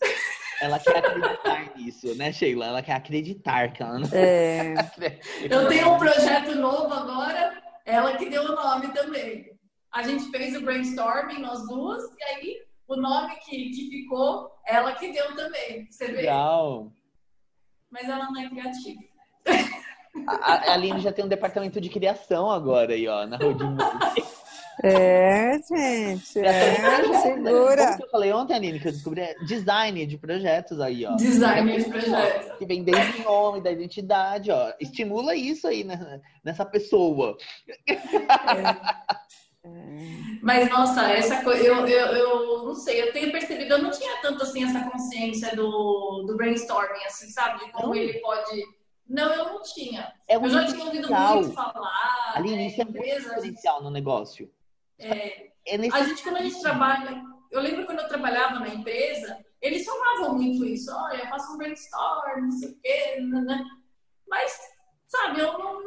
Ela 0.64 0.78
quer 0.78 0.96
acreditar 0.96 1.72
nisso, 1.76 2.14
né, 2.14 2.32
Sheila? 2.32 2.66
Ela 2.66 2.82
quer 2.82 2.94
acreditar 2.94 3.72
que 3.72 3.82
ela 3.82 3.98
não... 3.98 4.08
É. 4.12 4.74
eu 5.50 5.68
tenho 5.68 5.92
um 5.92 5.98
projeto 5.98 6.54
novo 6.54 6.92
agora, 6.92 7.62
ela 7.84 8.16
que 8.16 8.30
deu 8.30 8.44
o 8.44 8.54
nome 8.54 8.88
também. 8.88 9.52
A 9.92 10.02
gente 10.02 10.30
fez 10.30 10.56
o 10.56 10.62
brainstorming, 10.62 11.40
nós 11.40 11.66
duas, 11.68 12.02
e 12.18 12.24
aí 12.24 12.56
o 12.88 12.96
nome 12.96 13.36
que, 13.44 13.70
que 13.70 13.90
ficou, 13.90 14.50
ela 14.66 14.92
que 14.92 15.12
deu 15.12 15.36
também. 15.36 15.86
Você 15.90 16.06
vê? 16.06 16.22
Legal. 16.22 16.90
Mas 17.90 18.08
ela 18.08 18.24
não 18.30 18.40
é 18.40 18.48
criativa. 18.48 19.00
A, 20.26 20.54
a 20.54 20.72
Aline 20.72 21.00
já 21.00 21.12
tem 21.12 21.24
um 21.24 21.28
departamento 21.28 21.80
de 21.80 21.88
criação 21.88 22.50
agora 22.50 22.94
aí, 22.94 23.06
ó, 23.06 23.26
na 23.26 23.36
Rodinho. 23.36 23.76
É, 24.82 25.58
gente. 25.58 26.38
É, 26.38 26.74
segura. 27.22 27.86
Como 27.86 27.96
que 27.96 28.04
eu 28.04 28.10
falei 28.10 28.32
ontem, 28.32 28.54
Aline, 28.54 28.80
que 28.80 28.88
eu 28.88 28.92
descobri 28.92 29.20
é 29.20 29.34
design 29.44 30.06
de 30.06 30.18
projetos 30.18 30.80
aí, 30.80 31.06
ó. 31.06 31.14
Design 31.16 31.76
de 31.76 31.84
projetos. 31.88 32.58
Que 32.58 32.66
vem 32.66 32.82
desde 32.82 33.20
o 33.20 33.24
nome, 33.24 33.60
da 33.60 33.70
identidade, 33.70 34.50
ó. 34.50 34.72
Estimula 34.80 35.34
isso 35.34 35.66
aí 35.66 35.84
nessa, 35.84 36.20
nessa 36.44 36.64
pessoa. 36.64 37.36
É. 39.66 40.34
Mas, 40.42 40.68
nossa, 40.68 41.10
essa 41.10 41.42
coisa, 41.42 41.64
eu, 41.64 41.86
eu, 41.86 42.06
eu 42.08 42.64
não 42.64 42.74
sei, 42.74 43.00
eu 43.00 43.12
tenho 43.14 43.32
percebido, 43.32 43.72
eu 43.72 43.82
não 43.82 43.90
tinha 43.90 44.20
tanto 44.20 44.42
assim 44.42 44.62
essa 44.62 44.90
consciência 44.90 45.56
do, 45.56 46.24
do 46.26 46.36
brainstorming, 46.36 47.02
assim, 47.06 47.30
sabe? 47.30 47.64
De 47.64 47.72
como 47.72 47.94
ele 47.94 48.20
pode. 48.20 48.62
Não, 49.08 49.32
eu 49.32 49.44
não 49.44 49.62
tinha. 49.62 50.12
É 50.28 50.38
um 50.38 50.44
eu 50.44 50.50
já 50.50 50.66
tinha 50.66 50.84
ouvido 50.84 51.08
muito 51.08 51.52
falar. 51.52 52.32
Ali, 52.34 52.56
né, 52.56 52.66
isso 52.66 52.82
é 52.82 52.84
muito 52.84 53.34
potencial 53.34 53.82
no 53.82 53.90
negócio. 53.90 54.50
É, 54.98 55.50
é. 55.66 55.76
A 55.92 56.04
gente, 56.04 56.22
quando 56.22 56.36
a 56.36 56.42
gente 56.42 56.60
trabalha, 56.60 57.22
eu 57.50 57.60
lembro 57.60 57.86
quando 57.86 58.00
eu 58.00 58.08
trabalhava 58.08 58.60
na 58.60 58.68
empresa, 58.68 59.38
eles 59.60 59.84
falavam 59.84 60.34
muito 60.34 60.64
isso, 60.64 60.94
olha, 60.94 61.22
eu 61.22 61.28
faço 61.28 61.54
um 61.54 61.58
brainstorm, 61.58 62.42
não 62.42 62.52
sei 62.52 62.68
o 62.68 62.78
quê, 62.82 63.20
né, 63.20 63.40
né. 63.40 63.64
mas, 64.28 64.58
sabe, 65.06 65.40
eu 65.40 65.58
não. 65.58 65.82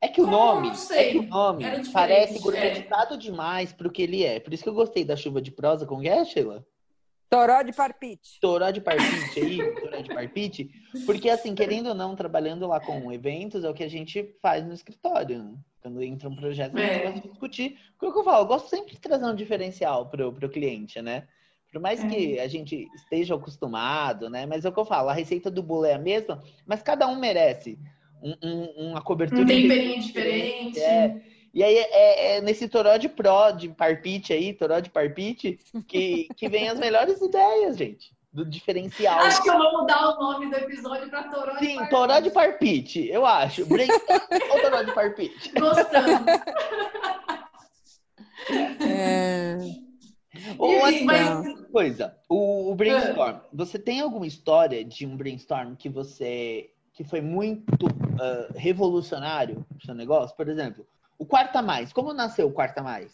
É 0.00 0.08
que 0.08 0.20
o 0.20 0.26
nome, 0.26 0.70
é 0.90 1.10
que 1.12 1.18
o 1.18 1.22
nome 1.22 1.64
parece 1.90 2.38
gourmetizado 2.38 3.14
é. 3.14 3.16
demais 3.16 3.72
pro 3.72 3.90
que 3.90 4.02
ele 4.02 4.22
é. 4.22 4.38
Por 4.38 4.52
isso 4.52 4.62
que 4.62 4.68
eu 4.68 4.74
gostei 4.74 5.02
da 5.02 5.16
chuva 5.16 5.40
de 5.40 5.50
prosa 5.50 5.86
com 5.86 6.02
é, 6.02 6.22
Sheila? 6.26 6.66
Toró 7.34 7.62
de 7.62 7.72
parpite. 7.72 8.40
Toró 8.40 8.70
de 8.70 8.80
parpite 8.80 9.40
aí, 9.40 9.58
toró 9.80 10.00
de 10.00 10.14
parpite. 10.14 10.70
Porque, 11.04 11.28
assim, 11.28 11.54
querendo 11.54 11.88
ou 11.88 11.94
não, 11.94 12.14
trabalhando 12.14 12.66
lá 12.68 12.78
com 12.78 13.12
eventos, 13.12 13.64
é 13.64 13.68
o 13.68 13.74
que 13.74 13.82
a 13.82 13.90
gente 13.90 14.36
faz 14.40 14.64
no 14.64 14.72
escritório, 14.72 15.42
né? 15.42 15.54
Quando 15.82 16.02
entra 16.02 16.28
um 16.28 16.36
projeto, 16.36 16.76
a 16.76 16.80
gente 16.80 16.90
é. 16.90 17.02
gosta 17.02 17.20
de 17.20 17.28
discutir. 17.28 17.78
O 18.00 18.12
que 18.12 18.18
eu 18.18 18.24
falo, 18.24 18.44
eu 18.44 18.46
gosto 18.46 18.68
sempre 18.68 18.92
de 18.92 19.00
trazer 19.00 19.24
um 19.24 19.34
diferencial 19.34 20.06
pro, 20.08 20.32
pro 20.32 20.48
cliente, 20.48 21.02
né? 21.02 21.26
Por 21.72 21.80
mais 21.80 22.04
é. 22.04 22.08
que 22.08 22.38
a 22.38 22.46
gente 22.46 22.86
esteja 22.94 23.34
acostumado, 23.34 24.30
né? 24.30 24.46
Mas 24.46 24.64
é 24.64 24.68
o 24.68 24.72
que 24.72 24.78
eu 24.78 24.84
falo, 24.84 25.08
a 25.08 25.12
receita 25.12 25.50
do 25.50 25.62
bolo 25.62 25.86
é 25.86 25.94
a 25.94 25.98
mesma, 25.98 26.40
mas 26.64 26.82
cada 26.82 27.08
um 27.08 27.18
merece 27.18 27.78
um, 28.22 28.34
um, 28.42 28.90
uma 28.90 29.02
cobertura. 29.02 29.42
Um 29.42 29.46
temperinho 29.46 30.00
diferente. 30.00 30.78
É. 30.78 31.20
E 31.54 31.62
aí 31.62 31.76
é, 31.76 32.36
é, 32.36 32.40
nesse 32.40 32.68
toró 32.68 32.96
de 32.96 33.08
pró, 33.08 33.52
de 33.52 33.68
parpite 33.68 34.32
aí, 34.32 34.52
toró 34.52 34.80
de 34.80 34.90
parpite, 34.90 35.58
que, 35.86 36.26
que 36.36 36.48
vem 36.48 36.68
as 36.68 36.78
melhores 36.78 37.20
ideias, 37.22 37.76
gente 37.76 38.12
do 38.34 38.44
diferencial. 38.44 39.20
Acho 39.20 39.40
que 39.44 39.48
eu 39.48 39.56
vou 39.56 39.80
mudar 39.80 40.08
o 40.08 40.18
nome 40.18 40.50
do 40.50 40.56
episódio 40.56 41.08
para 41.08 41.22
Toró 41.28 41.56
Sim, 41.56 41.68
de 41.68 41.74
Parpite. 41.74 41.90
Toró 41.90 42.18
de 42.18 42.30
Parpite, 42.30 43.08
eu 43.08 43.24
acho. 43.24 43.62
ou 43.62 44.60
Toró 44.60 44.82
de 44.82 44.92
Parpite? 44.92 45.52
Gostando. 45.56 46.30
é... 48.84 49.56
Ou 50.58 50.84
assim, 50.84 51.04
mas... 51.04 51.60
coisa, 51.70 52.16
o, 52.28 52.72
o 52.72 52.74
brainstorm. 52.74 53.36
É. 53.36 53.40
Você 53.52 53.78
tem 53.78 54.00
alguma 54.00 54.26
história 54.26 54.84
de 54.84 55.06
um 55.06 55.16
brainstorm 55.16 55.76
que 55.76 55.88
você 55.88 56.70
que 56.92 57.02
foi 57.02 57.20
muito 57.20 57.86
uh, 57.86 58.52
revolucionário 58.56 59.64
no 59.72 59.80
seu 59.80 59.94
negócio? 59.94 60.36
Por 60.36 60.48
exemplo, 60.48 60.86
o 61.24 61.26
Quarta 61.26 61.62
Mais. 61.62 61.92
Como 61.92 62.12
nasceu 62.12 62.46
o 62.46 62.52
Quarta 62.52 62.82
Mais? 62.82 63.12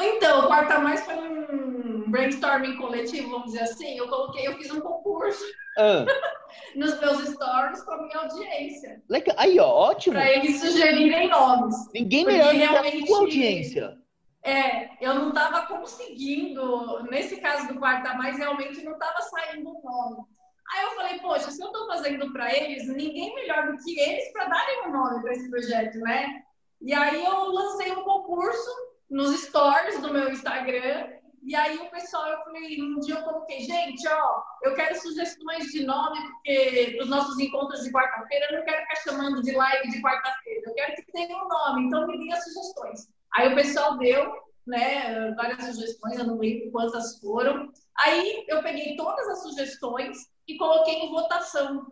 Então, 0.00 0.44
o 0.44 0.46
Quarta 0.46 0.78
Mais 0.78 1.04
foi 1.04 1.16
um 1.16 2.10
brainstorming 2.10 2.76
coletivo, 2.76 3.30
vamos 3.30 3.52
dizer 3.52 3.64
assim. 3.64 3.98
Eu 3.98 4.08
coloquei, 4.08 4.46
eu 4.46 4.56
fiz 4.56 4.70
um 4.70 4.80
concurso 4.80 5.44
ah. 5.76 6.06
nos 6.76 6.98
meus 7.00 7.28
stories 7.28 7.82
com 7.82 7.92
a 7.92 8.02
minha 8.02 8.18
audiência. 8.18 9.02
Legal. 9.08 9.34
Aí, 9.38 9.58
ó, 9.58 9.68
ótimo. 9.68 10.14
Para 10.14 10.30
eles 10.30 10.60
sugerirem 10.60 11.28
nomes. 11.28 11.74
Ninguém 11.92 12.24
melhor 12.24 12.54
do 12.54 12.90
que 12.90 13.02
a 13.02 13.06
sua 13.06 13.18
audiência. 13.18 13.98
É, 14.44 14.90
eu 15.04 15.14
não 15.14 15.28
estava 15.30 15.66
conseguindo, 15.66 17.02
nesse 17.10 17.40
caso 17.40 17.66
do 17.68 17.80
Quarta 17.80 18.14
Mais, 18.14 18.38
realmente 18.38 18.82
não 18.84 18.92
estava 18.92 19.20
saindo 19.22 19.68
o 19.68 19.82
nome. 19.82 20.24
Aí 20.72 20.84
eu 20.84 20.90
falei, 20.90 21.18
poxa, 21.20 21.50
se 21.50 21.62
eu 21.62 21.66
estou 21.68 21.86
fazendo 21.86 22.32
para 22.32 22.54
eles, 22.54 22.86
ninguém 22.88 23.34
melhor 23.34 23.70
do 23.70 23.78
que 23.78 23.98
eles 23.98 24.32
para 24.32 24.48
darem 24.48 24.86
um 24.86 24.92
nome 24.92 25.22
para 25.22 25.32
esse 25.32 25.50
projeto, 25.50 25.98
né? 26.00 26.42
E 26.80 26.92
aí 26.92 27.24
eu 27.24 27.50
lancei 27.50 27.92
um 27.92 28.02
concurso 28.02 28.70
nos 29.10 29.40
stories 29.40 30.00
do 30.00 30.12
meu 30.12 30.30
Instagram. 30.30 31.08
E 31.42 31.54
aí 31.54 31.78
o 31.78 31.90
pessoal, 31.90 32.26
eu 32.28 32.44
falei, 32.44 32.82
um 32.82 32.98
dia 33.00 33.14
eu 33.14 33.22
coloquei, 33.22 33.60
gente, 33.60 34.06
ó, 34.08 34.42
eu 34.64 34.74
quero 34.74 35.00
sugestões 35.00 35.66
de 35.66 35.84
nome, 35.84 36.20
porque 36.20 36.98
os 37.00 37.08
nossos 37.08 37.38
encontros 37.38 37.84
de 37.84 37.92
quarta-feira, 37.92 38.46
eu 38.50 38.58
não 38.58 38.64
quero 38.66 38.82
ficar 38.82 38.96
chamando 38.96 39.42
de 39.42 39.52
live 39.52 39.90
de 39.90 40.02
quarta-feira, 40.02 40.62
eu 40.66 40.74
quero 40.74 40.96
que 40.96 41.12
tenha 41.12 41.36
um 41.36 41.48
nome, 41.48 41.86
então 41.86 42.06
me 42.06 42.18
diga 42.18 42.36
sugestões. 42.40 43.08
Aí 43.34 43.52
o 43.52 43.54
pessoal 43.54 43.96
deu, 43.96 44.30
né, 44.66 45.32
várias 45.36 45.64
sugestões, 45.64 46.18
eu 46.18 46.26
não 46.26 46.38
lembro 46.38 46.70
quantas 46.70 47.18
foram. 47.18 47.72
Aí 47.98 48.44
eu 48.48 48.62
peguei 48.62 48.96
todas 48.96 49.28
as 49.28 49.42
sugestões 49.42 50.16
e 50.46 50.56
coloquei 50.56 50.94
em 50.94 51.10
votação. 51.10 51.86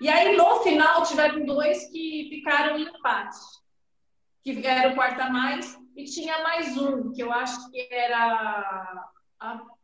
E 0.00 0.08
aí 0.08 0.36
no 0.36 0.62
final 0.62 1.02
tiveram 1.02 1.44
dois 1.44 1.90
que 1.90 2.28
ficaram 2.30 2.78
em 2.78 2.82
empate, 2.82 3.38
que 4.44 4.66
era 4.66 4.90
o 4.90 4.94
quarta 4.94 5.28
mais 5.30 5.78
e 5.96 6.04
tinha 6.04 6.42
mais 6.42 6.76
um, 6.76 7.12
que 7.12 7.22
eu 7.22 7.32
acho 7.32 7.70
que 7.70 7.88
era 7.90 9.10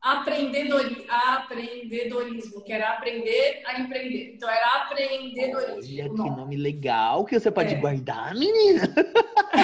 apreendedorismo, 0.01 2.63
que 2.63 2.73
era 2.73 2.91
aprender 2.91 3.63
a 3.67 3.81
empreender. 3.81 4.35
Então 4.35 4.49
era 4.49 4.83
apreendedorismo. 4.83 6.03
Olha 6.03 6.11
que 6.11 6.31
nome 6.31 6.57
legal 6.57 7.25
que 7.25 7.39
você 7.39 7.51
pode 7.51 7.75
é. 7.75 7.79
guardar, 7.79 8.35
menina. 8.35 8.83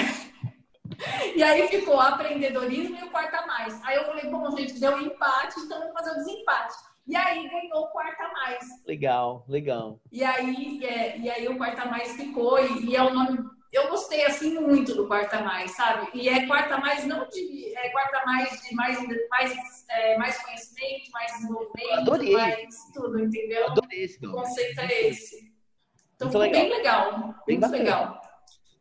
e 1.35 1.41
aí 1.43 1.67
ficou 1.67 1.99
apreendedorismo 1.99 2.97
e 2.97 3.03
o 3.03 3.09
quarta 3.11 3.45
mais. 3.45 3.81
Aí 3.83 3.95
eu 3.95 4.05
falei, 4.05 4.29
bom, 4.29 4.49
gente, 4.55 4.79
deu 4.79 4.99
empate, 4.99 5.59
então 5.59 5.79
vamos 5.79 5.93
fazer 5.93 6.11
o 6.11 6.15
desempate. 6.15 6.75
E 7.07 7.15
aí 7.15 7.49
ganhou 7.49 7.85
o 7.85 7.87
quarta 7.87 8.27
mais. 8.29 8.65
Legal, 8.85 9.43
legal. 9.47 9.99
E 10.11 10.23
aí, 10.23 10.85
é, 10.85 11.17
e 11.17 11.29
aí 11.29 11.47
o 11.47 11.57
quarta 11.57 11.85
mais 11.85 12.11
ficou, 12.15 12.59
e, 12.59 12.89
e 12.89 12.95
é 12.95 13.01
o 13.01 13.13
nome 13.13 13.39
eu 13.71 13.87
gostei 13.87 14.25
assim 14.25 14.59
muito 14.59 14.95
do 14.95 15.07
quarta 15.07 15.41
mais, 15.41 15.71
sabe? 15.75 16.09
E 16.13 16.27
é 16.27 16.47
quarta 16.47 16.77
mais 16.77 17.05
não 17.05 17.27
de 17.29 17.75
é 17.77 17.89
quarta 17.89 18.25
mais 18.25 18.49
de 18.61 18.75
mais 18.75 18.97
mais 19.29 19.85
é, 19.89 20.17
mais 20.17 20.41
conhecimento, 20.41 21.11
mais 21.11 21.31
desenvolvimento, 21.33 21.93
Adorei. 21.93 22.33
mais 22.33 22.91
tudo, 22.93 23.19
entendeu? 23.19 23.67
Adorei 23.67 24.03
esse 24.03 24.21
nome. 24.21 24.33
O 24.33 24.41
conceito 24.41 24.79
é 24.79 25.07
esse. 25.07 25.53
Então 26.15 26.29
muito 26.29 26.31
ficou 26.31 26.41
legal. 26.41 26.61
bem 26.61 26.77
legal, 26.77 27.35
bem 27.45 27.59
muito 27.59 27.71
legal. 27.71 28.21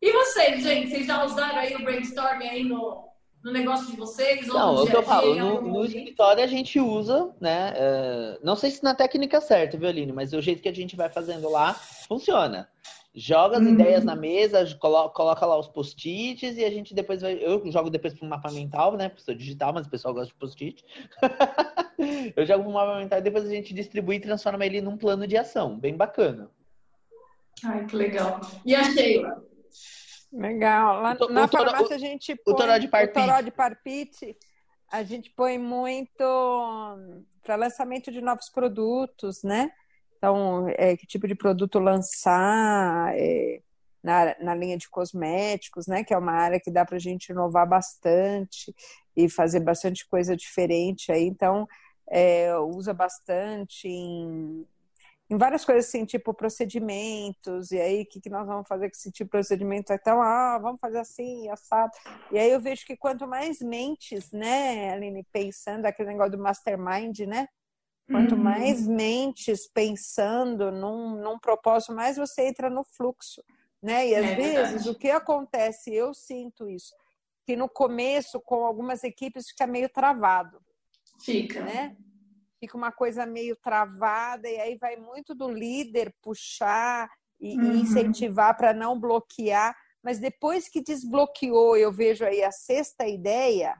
E 0.00 0.12
vocês, 0.12 0.62
gente, 0.62 0.90
vocês 0.90 1.06
já 1.06 1.24
usaram 1.24 1.58
aí 1.58 1.74
o 1.74 1.82
brainstorm 1.82 2.40
aí 2.42 2.62
no, 2.62 3.08
no 3.42 3.52
negócio 3.52 3.90
de 3.90 3.96
vocês? 3.96 4.46
Não, 4.46 4.78
é 4.78 4.82
o 4.82 4.86
que 4.86 4.96
eu 4.96 5.02
falo, 5.02 5.34
no, 5.34 5.60
no 5.60 5.84
escritório 5.84 6.42
a 6.42 6.46
gente 6.46 6.78
usa, 6.78 7.34
né? 7.40 7.72
Uh, 7.72 8.38
não 8.44 8.54
sei 8.54 8.70
se 8.70 8.82
na 8.82 8.94
técnica 8.94 9.40
certa, 9.40 9.76
viu, 9.76 9.88
Aline? 9.88 10.12
Mas 10.12 10.32
o 10.32 10.40
jeito 10.40 10.62
que 10.62 10.68
a 10.68 10.74
gente 10.74 10.94
vai 10.94 11.08
fazendo 11.08 11.50
lá 11.50 11.74
funciona. 11.74 12.68
Joga 13.12 13.56
as 13.56 13.64
uhum. 13.64 13.72
ideias 13.72 14.04
na 14.04 14.14
mesa, 14.14 14.64
coloca, 14.78 15.12
coloca 15.12 15.44
lá 15.44 15.58
os 15.58 15.66
post-its 15.66 16.56
e 16.56 16.64
a 16.64 16.70
gente 16.70 16.94
depois 16.94 17.20
vai. 17.20 17.32
Eu 17.32 17.68
jogo 17.72 17.90
depois 17.90 18.14
para 18.14 18.24
o 18.24 18.28
mapa 18.28 18.52
mental, 18.52 18.96
né? 18.96 19.08
Porque 19.08 19.24
sou 19.24 19.34
digital, 19.34 19.72
mas 19.72 19.88
o 19.88 19.90
pessoal 19.90 20.14
gosta 20.14 20.32
de 20.32 20.38
post-it. 20.38 20.84
eu 22.36 22.46
jogo 22.46 22.62
para 22.62 22.70
o 22.70 22.74
mapa 22.74 22.98
mental 22.98 23.18
e 23.18 23.22
depois 23.22 23.44
a 23.44 23.50
gente 23.50 23.74
distribui 23.74 24.16
e 24.16 24.20
transforma 24.20 24.64
ele 24.64 24.80
num 24.80 24.96
plano 24.96 25.26
de 25.26 25.36
ação. 25.36 25.76
Bem 25.76 25.96
bacana. 25.96 26.48
Ai, 27.64 27.86
que 27.86 27.96
legal. 27.96 28.40
E 28.64 28.76
a 28.76 28.84
Sheila? 28.84 29.47
Legal. 30.32 31.00
Lá 31.00 31.16
o, 31.20 31.28
na 31.28 31.44
o 31.44 31.48
farmácia 31.48 31.84
toro, 31.84 31.94
a 31.94 31.98
gente 31.98 32.34
põe... 32.36 32.54
O 32.54 32.56
toró 32.56 32.78
de 32.78 32.88
parpite. 32.88 33.14
Toró 33.14 33.40
de 33.40 33.50
parpite, 33.50 34.36
a 34.90 35.02
gente 35.02 35.30
põe 35.30 35.58
muito 35.58 36.24
para 37.42 37.56
lançamento 37.56 38.12
de 38.12 38.20
novos 38.20 38.48
produtos, 38.50 39.42
né? 39.42 39.70
Então, 40.16 40.68
é, 40.76 40.96
que 40.96 41.06
tipo 41.06 41.26
de 41.26 41.34
produto 41.34 41.78
lançar 41.78 43.14
é, 43.16 43.60
na, 44.02 44.36
na 44.40 44.54
linha 44.54 44.76
de 44.76 44.88
cosméticos, 44.88 45.86
né? 45.86 46.04
Que 46.04 46.12
é 46.12 46.18
uma 46.18 46.32
área 46.32 46.60
que 46.60 46.70
dá 46.70 46.84
para 46.84 46.96
a 46.96 47.00
gente 47.00 47.30
inovar 47.30 47.66
bastante 47.68 48.74
e 49.16 49.28
fazer 49.28 49.60
bastante 49.60 50.06
coisa 50.06 50.36
diferente 50.36 51.10
aí. 51.10 51.24
Então, 51.24 51.66
é, 52.10 52.54
usa 52.58 52.92
bastante 52.92 53.88
em, 53.88 54.66
em 55.30 55.36
várias 55.36 55.64
coisas 55.64 55.86
assim, 55.86 56.06
tipo 56.06 56.32
procedimentos, 56.32 57.70
e 57.70 57.78
aí 57.78 58.02
o 58.02 58.06
que, 58.06 58.20
que 58.20 58.30
nós 58.30 58.46
vamos 58.46 58.66
fazer 58.66 58.88
com 58.88 58.96
esse 58.96 59.12
tipo 59.12 59.26
de 59.26 59.30
procedimento? 59.30 59.92
Então, 59.92 60.22
ah, 60.22 60.58
vamos 60.58 60.80
fazer 60.80 60.98
assim, 60.98 61.48
assado. 61.50 61.92
E 62.32 62.38
aí 62.38 62.50
eu 62.50 62.60
vejo 62.60 62.86
que 62.86 62.96
quanto 62.96 63.26
mais 63.26 63.60
mentes, 63.60 64.32
né, 64.32 64.90
Aline, 64.92 65.26
pensando, 65.30 65.84
aquele 65.84 66.08
negócio 66.08 66.32
do 66.32 66.42
mastermind, 66.42 67.20
né? 67.20 67.46
Quanto 68.10 68.34
uhum. 68.36 68.42
mais 68.42 68.86
mentes 68.88 69.68
pensando 69.68 70.72
num, 70.72 71.20
num 71.20 71.38
propósito, 71.38 71.94
mais 71.94 72.16
você 72.16 72.46
entra 72.46 72.70
no 72.70 72.82
fluxo, 72.82 73.44
né? 73.82 74.08
E 74.08 74.14
às 74.14 74.24
é 74.24 74.34
vezes 74.34 74.84
verdade. 74.84 74.90
o 74.90 74.94
que 74.94 75.10
acontece, 75.10 75.94
eu 75.94 76.14
sinto 76.14 76.70
isso, 76.70 76.94
que 77.44 77.54
no 77.54 77.68
começo 77.68 78.40
com 78.40 78.64
algumas 78.64 79.04
equipes 79.04 79.50
fica 79.50 79.66
meio 79.66 79.90
travado. 79.90 80.58
Fica. 81.20 81.62
Né? 81.62 81.96
Fica 82.60 82.76
uma 82.76 82.92
coisa 82.92 83.24
meio 83.24 83.56
travada 83.56 84.48
e 84.48 84.58
aí 84.58 84.76
vai 84.76 84.96
muito 84.96 85.34
do 85.34 85.48
líder 85.48 86.14
puxar 86.22 87.08
e, 87.40 87.56
uhum. 87.56 87.72
e 87.72 87.80
incentivar 87.80 88.56
para 88.56 88.72
não 88.72 88.98
bloquear. 88.98 89.76
Mas 90.02 90.18
depois 90.18 90.68
que 90.68 90.82
desbloqueou, 90.82 91.76
eu 91.76 91.92
vejo 91.92 92.24
aí 92.24 92.42
a 92.42 92.50
sexta 92.50 93.06
ideia, 93.06 93.76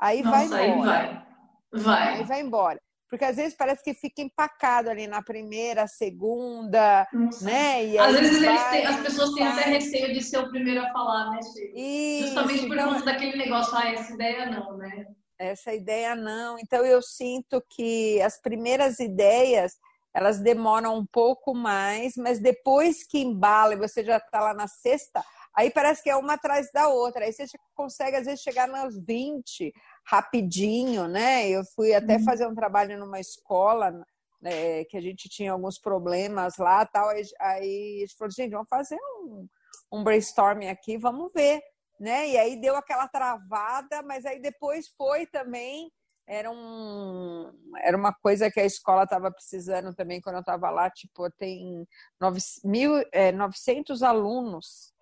aí 0.00 0.22
Nossa, 0.22 0.48
vai 0.48 0.70
embora. 0.70 1.00
Aí 1.00 1.80
vai. 1.80 1.82
Vai. 1.82 2.14
Aí 2.14 2.24
vai 2.24 2.40
embora 2.40 2.80
porque 3.14 3.24
às 3.24 3.36
vezes 3.36 3.56
parece 3.56 3.84
que 3.84 3.94
fica 3.94 4.22
empacado 4.22 4.90
ali 4.90 5.06
na 5.06 5.22
primeira, 5.22 5.86
segunda, 5.86 7.06
Nossa. 7.12 7.44
né? 7.44 7.86
E 7.86 7.96
às 7.96 8.12
vezes 8.12 8.40
têm, 8.40 8.86
as 8.86 9.00
pessoas 9.02 9.32
têm 9.34 9.46
até 9.46 9.62
receio 9.66 10.12
de 10.12 10.20
ser 10.20 10.38
o 10.38 10.50
primeiro 10.50 10.84
a 10.84 10.92
falar, 10.92 11.30
né, 11.30 11.38
Chico? 11.42 12.26
Justamente 12.26 12.66
por 12.66 12.74
então, 12.74 12.90
causa 12.90 13.04
daquele 13.04 13.36
negócio, 13.36 13.76
ah, 13.76 13.88
essa 13.92 14.12
ideia 14.12 14.50
não, 14.50 14.76
né? 14.76 15.06
Essa 15.38 15.72
ideia 15.72 16.14
não. 16.14 16.58
Então 16.58 16.84
eu 16.84 17.02
sinto 17.02 17.62
que 17.68 18.20
as 18.22 18.40
primeiras 18.40 18.98
ideias 19.00 19.72
elas 20.14 20.38
demoram 20.38 20.96
um 20.96 21.04
pouco 21.04 21.52
mais, 21.52 22.14
mas 22.16 22.38
depois 22.38 23.02
que 23.02 23.18
embala 23.18 23.74
e 23.74 23.78
você 23.78 24.04
já 24.04 24.18
está 24.18 24.40
lá 24.40 24.54
na 24.54 24.68
sexta, 24.68 25.24
aí 25.52 25.70
parece 25.70 26.04
que 26.04 26.08
é 26.08 26.14
uma 26.14 26.34
atrás 26.34 26.70
da 26.72 26.86
outra. 26.86 27.24
Aí 27.24 27.32
você 27.32 27.46
consegue, 27.74 28.16
às 28.16 28.26
vezes, 28.26 28.40
chegar 28.40 28.68
nas 28.68 28.96
20 28.96 29.72
rapidinho, 30.06 31.08
né? 31.08 31.48
Eu 31.48 31.64
fui 31.74 31.92
até 31.92 32.16
uhum. 32.16 32.24
fazer 32.24 32.46
um 32.46 32.54
trabalho 32.54 32.96
numa 32.96 33.18
escola 33.18 33.92
né, 34.40 34.84
que 34.84 34.96
a 34.96 35.00
gente 35.00 35.28
tinha 35.28 35.50
alguns 35.50 35.78
problemas 35.78 36.58
lá 36.58 36.86
tal. 36.86 37.08
Aí, 37.08 37.22
aí 37.40 37.96
a 37.96 38.00
gente 38.06 38.16
falou, 38.16 38.30
gente, 38.30 38.52
vamos 38.52 38.68
fazer 38.68 38.98
um, 39.20 39.48
um 39.90 40.04
brainstorming 40.04 40.68
aqui, 40.68 40.96
vamos 40.96 41.32
ver, 41.32 41.60
né? 41.98 42.28
E 42.28 42.36
aí 42.36 42.60
deu 42.60 42.76
aquela 42.76 43.08
travada, 43.08 44.02
mas 44.02 44.24
aí 44.24 44.40
depois 44.40 44.88
foi 44.96 45.26
também. 45.26 45.90
Era, 46.26 46.50
um, 46.50 47.52
era 47.82 47.96
uma 47.96 48.12
coisa 48.12 48.50
que 48.50 48.58
a 48.58 48.64
escola 48.64 49.04
estava 49.04 49.30
precisando 49.30 49.94
também 49.94 50.22
quando 50.22 50.36
eu 50.36 50.40
estava 50.40 50.70
lá. 50.70 50.90
Tipo, 50.90 51.30
tem 51.30 51.86
9, 52.20 52.40
mil, 52.64 52.92
é, 53.12 53.30
900 53.30 54.02
alunos 54.02 54.94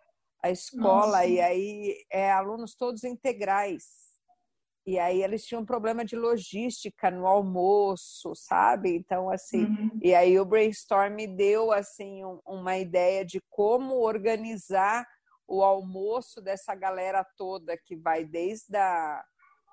a 0.43 0.51
escola, 0.51 1.19
Nossa. 1.19 1.27
e 1.27 1.41
aí 1.41 2.05
é 2.11 2.33
alunos 2.33 2.75
todos 2.75 3.05
integrais. 3.05 4.03
E 4.85 4.99
aí 4.99 5.23
eles 5.23 5.45
tinham 5.45 5.63
um 5.63 5.67
problema 5.67 6.05
de 6.05 6.17
logística 6.17 7.09
no 7.09 7.25
almoço, 7.25 8.35
sabe? 8.35 8.97
Então, 8.97 9.31
assim, 9.31 9.65
uhum. 9.65 10.01
e 10.03 10.13
aí 10.13 10.41
o 10.41 10.45
brainstorm 10.45 11.17
deu, 11.37 11.71
assim, 11.71 12.25
um, 12.25 12.41
uma 12.45 12.77
ideia 12.77 13.25
de 13.25 13.41
como 13.49 14.01
organizar 14.01 15.07
o 15.47 15.63
almoço 15.63 16.41
dessa 16.41 16.75
galera 16.75 17.25
toda 17.37 17.77
que 17.77 17.97
vai 17.97 18.25
desde 18.25 18.77
a, 18.77 19.25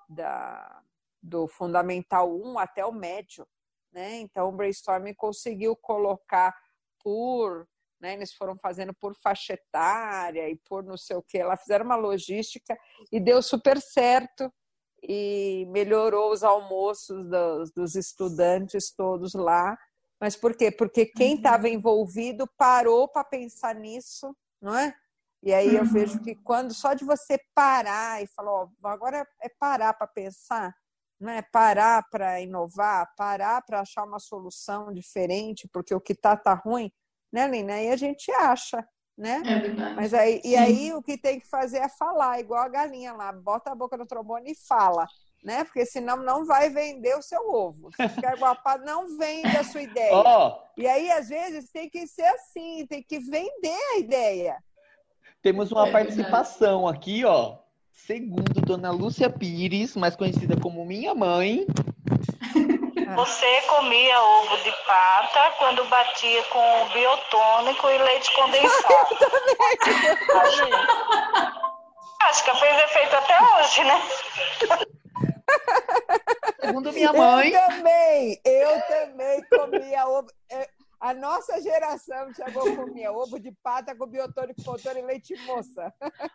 da, 0.10 0.82
do 1.22 1.48
Fundamental 1.48 2.34
1 2.34 2.60
até 2.60 2.86
o 2.86 2.92
médio, 2.92 3.48
né? 3.92 4.18
Então, 4.18 4.50
o 4.50 4.52
brainstorm 4.52 5.14
conseguiu 5.16 5.76
colocar 5.76 6.56
por 7.02 7.68
né? 8.00 8.14
Eles 8.14 8.34
foram 8.34 8.58
fazendo 8.58 8.94
por 8.94 9.14
faixa 9.16 9.54
etária 9.54 10.50
e 10.50 10.56
por 10.56 10.84
não 10.84 10.98
sei 10.98 11.18
o 11.18 11.22
que. 11.22 11.38
Ela 11.38 11.58
fizeram 11.58 11.86
uma 11.86 11.96
logística 11.96 12.78
e 13.12 13.20
deu 13.20 13.42
super 13.42 13.82
certo 13.82 14.52
e 15.04 15.66
melhorou 15.70 16.32
os 16.32 16.44
almoços 16.44 17.30
dos, 17.30 17.72
dos 17.72 17.96
estudantes 17.96 18.92
todos 18.92 19.34
lá. 19.34 19.78
Mas 20.20 20.36
por 20.36 20.56
quê? 20.56 20.72
Porque 20.72 21.06
quem 21.06 21.36
estava 21.36 21.68
uhum. 21.68 21.74
envolvido 21.74 22.48
parou 22.58 23.08
para 23.08 23.24
pensar 23.24 23.76
nisso, 23.76 24.36
não 24.62 24.76
é? 24.76 24.94
E 25.42 25.54
aí 25.54 25.76
eu 25.76 25.86
vejo 25.86 26.18
uhum. 26.18 26.24
que 26.24 26.36
quando 26.36 26.74
só 26.74 26.94
de 26.94 27.06
você 27.06 27.40
parar 27.56 28.22
e 28.22 28.28
falar, 28.28 28.52
ó, 28.52 28.68
agora 28.84 29.26
é 29.42 29.50
parar 29.50 29.94
para 29.94 30.08
pensar, 30.08 30.76
não 31.20 31.32
é 31.32 31.42
parar 31.42 32.04
para 32.10 32.42
inovar, 32.42 33.14
parar 33.16 33.62
para 33.62 33.82
achar 33.82 34.04
uma 34.04 34.20
solução 34.20 34.92
diferente, 34.94 35.68
porque 35.72 35.94
o 35.94 36.02
que 36.02 36.14
tá 36.14 36.36
tá 36.36 36.54
ruim, 36.54 36.92
né, 37.32 37.48
Lina? 37.48 37.82
E 37.82 37.90
a 37.90 37.96
gente 37.96 38.32
acha, 38.32 38.86
né? 39.18 39.42
É 39.46 39.60
verdade. 39.60 39.96
Mas 39.96 40.14
aí, 40.14 40.42
e 40.44 40.56
aí 40.56 40.94
o 40.94 41.02
que 41.02 41.18
tem 41.18 41.40
que 41.40 41.48
fazer 41.48 41.80
é 41.80 41.90
falar, 41.90 42.40
igual 42.40 42.64
a 42.64 42.70
galinha 42.70 43.14
lá, 43.14 43.32
bota 43.32 43.72
a 43.72 43.76
boca 43.76 43.98
no 43.98 44.06
trombone 44.06 44.52
e 44.52 44.68
fala, 44.68 45.08
né? 45.44 45.64
Porque 45.64 45.86
senão 45.86 46.18
não 46.18 46.46
vai 46.46 46.70
vender 46.70 47.18
o 47.18 47.22
seu 47.22 47.50
ovo. 47.50 47.90
Se 47.96 48.08
ficar 48.10 48.38
guapado, 48.38 48.86
não 48.86 49.18
vende 49.18 49.56
a 49.58 49.64
sua 49.64 49.82
ideia. 49.84 50.14
Oh. 50.14 50.58
E 50.78 50.88
aí, 50.88 51.12
às 51.12 51.30
vezes, 51.30 51.70
tem 51.72 51.90
que 51.90 52.08
ser 52.08 52.26
assim, 52.26 52.86
tem 52.88 53.04
que 53.04 53.20
vender 53.20 53.80
a 53.94 53.98
ideia. 54.00 54.62
Temos 55.42 55.72
uma 55.72 55.88
é 55.88 55.92
participação 55.92 56.86
aqui, 56.88 57.24
ó. 57.24 57.56
Segundo 57.94 58.60
Dona 58.62 58.92
Lúcia 58.92 59.30
Pires, 59.30 59.96
mais 59.96 60.14
conhecida 60.16 60.60
como 60.60 60.86
minha 60.86 61.16
mãe, 61.16 61.66
você 63.16 63.62
comia 63.68 64.22
ovo 64.22 64.58
de 64.64 64.72
pata 64.86 65.52
quando 65.58 65.84
batia 65.86 66.44
com 66.44 66.90
biotônico 66.94 67.90
e 67.90 67.98
leite 68.00 68.36
condensado. 68.36 69.16
Acho 72.22 72.44
que 72.44 72.54
fez 72.56 72.84
efeito 72.84 73.16
até 73.16 73.42
hoje, 73.42 73.82
né? 73.86 74.02
Segundo 76.60 76.92
minha 76.92 77.14
mãe. 77.14 77.54
Eu 77.54 77.68
também, 77.68 78.42
eu 78.44 78.82
também 78.82 79.42
comia 79.50 80.06
ovo. 80.06 80.28
A 81.00 81.14
nossa 81.14 81.62
geração 81.62 82.34
chegou 82.34 82.76
comia 82.76 83.12
ovo 83.12 83.40
de 83.40 83.54
pata 83.64 83.96
com 83.96 84.06
biotônico, 84.06 84.62
fotônico 84.62 85.00
e 85.00 85.08
leite 85.08 85.34
moça. 85.46 85.94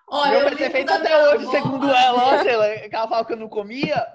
Olha, 0.09 0.39
eu 0.39 0.57
ter 0.57 0.71
feito 0.71 0.91
até 0.91 1.29
hoje, 1.29 1.51
segundo 1.51 1.91
ela. 1.91 2.29
Olha, 2.29 2.89
ela 2.91 3.09
fala 3.09 3.27
que 3.27 3.35
eu 3.35 3.37
não 3.37 3.49
comia, 3.49 4.07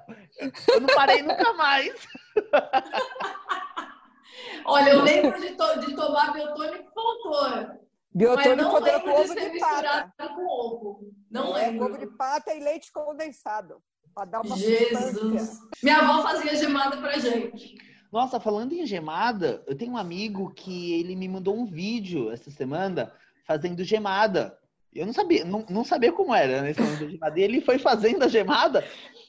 eu 0.73 0.81
não 0.81 0.87
parei 0.95 1.21
nunca 1.21 1.53
mais. 1.53 1.93
Olha, 4.65 4.89
eu 4.91 5.03
lembro 5.03 5.39
de, 5.39 5.55
to 5.55 5.79
de 5.81 5.95
tomar 5.95 6.33
biotônico 6.33 6.91
com 6.93 7.01
fotônico. 7.01 7.87
Biotônico 8.11 8.71
fotônico 8.71 9.01
com 9.01 9.11
ovo 9.11 9.35
de, 9.35 9.49
de 9.51 9.59
pata. 9.59 10.11
Com 10.17 10.47
ovo. 10.47 11.13
Não 11.29 11.55
é, 11.55 11.67
lembro. 11.67 11.85
Ovo 11.85 11.99
de 11.99 12.07
pata 12.07 12.55
e 12.55 12.59
leite 12.59 12.91
condensado. 12.91 13.83
Para 14.15 14.25
dar 14.25 14.41
uma 14.41 14.57
Jesus. 14.57 15.15
Substância. 15.15 15.59
Minha 15.83 15.99
avó 15.99 16.23
fazia 16.23 16.55
gemada 16.55 16.97
pra 16.97 17.19
gente. 17.19 17.75
Nossa, 18.11 18.39
falando 18.39 18.73
em 18.73 18.85
gemada, 18.85 19.63
eu 19.67 19.75
tenho 19.75 19.91
um 19.91 19.97
amigo 19.97 20.51
que 20.53 20.99
ele 20.99 21.15
me 21.15 21.27
mandou 21.27 21.55
um 21.55 21.65
vídeo 21.65 22.31
essa 22.31 22.49
semana 22.49 23.11
fazendo 23.45 23.83
gemada. 23.83 24.57
Eu 24.93 25.05
não 25.05 25.13
sabia, 25.13 25.45
não, 25.45 25.63
não 25.69 25.83
sabia 25.83 26.11
como 26.11 26.33
era 26.33 26.63
nesse 26.63 26.81
momento 26.81 27.05
de 27.05 27.11
gemada. 27.11 27.39
E 27.39 27.43
ele 27.43 27.61
foi 27.61 27.77
fazendo 27.77 28.23
a 28.23 28.27
gemada, 28.27 28.83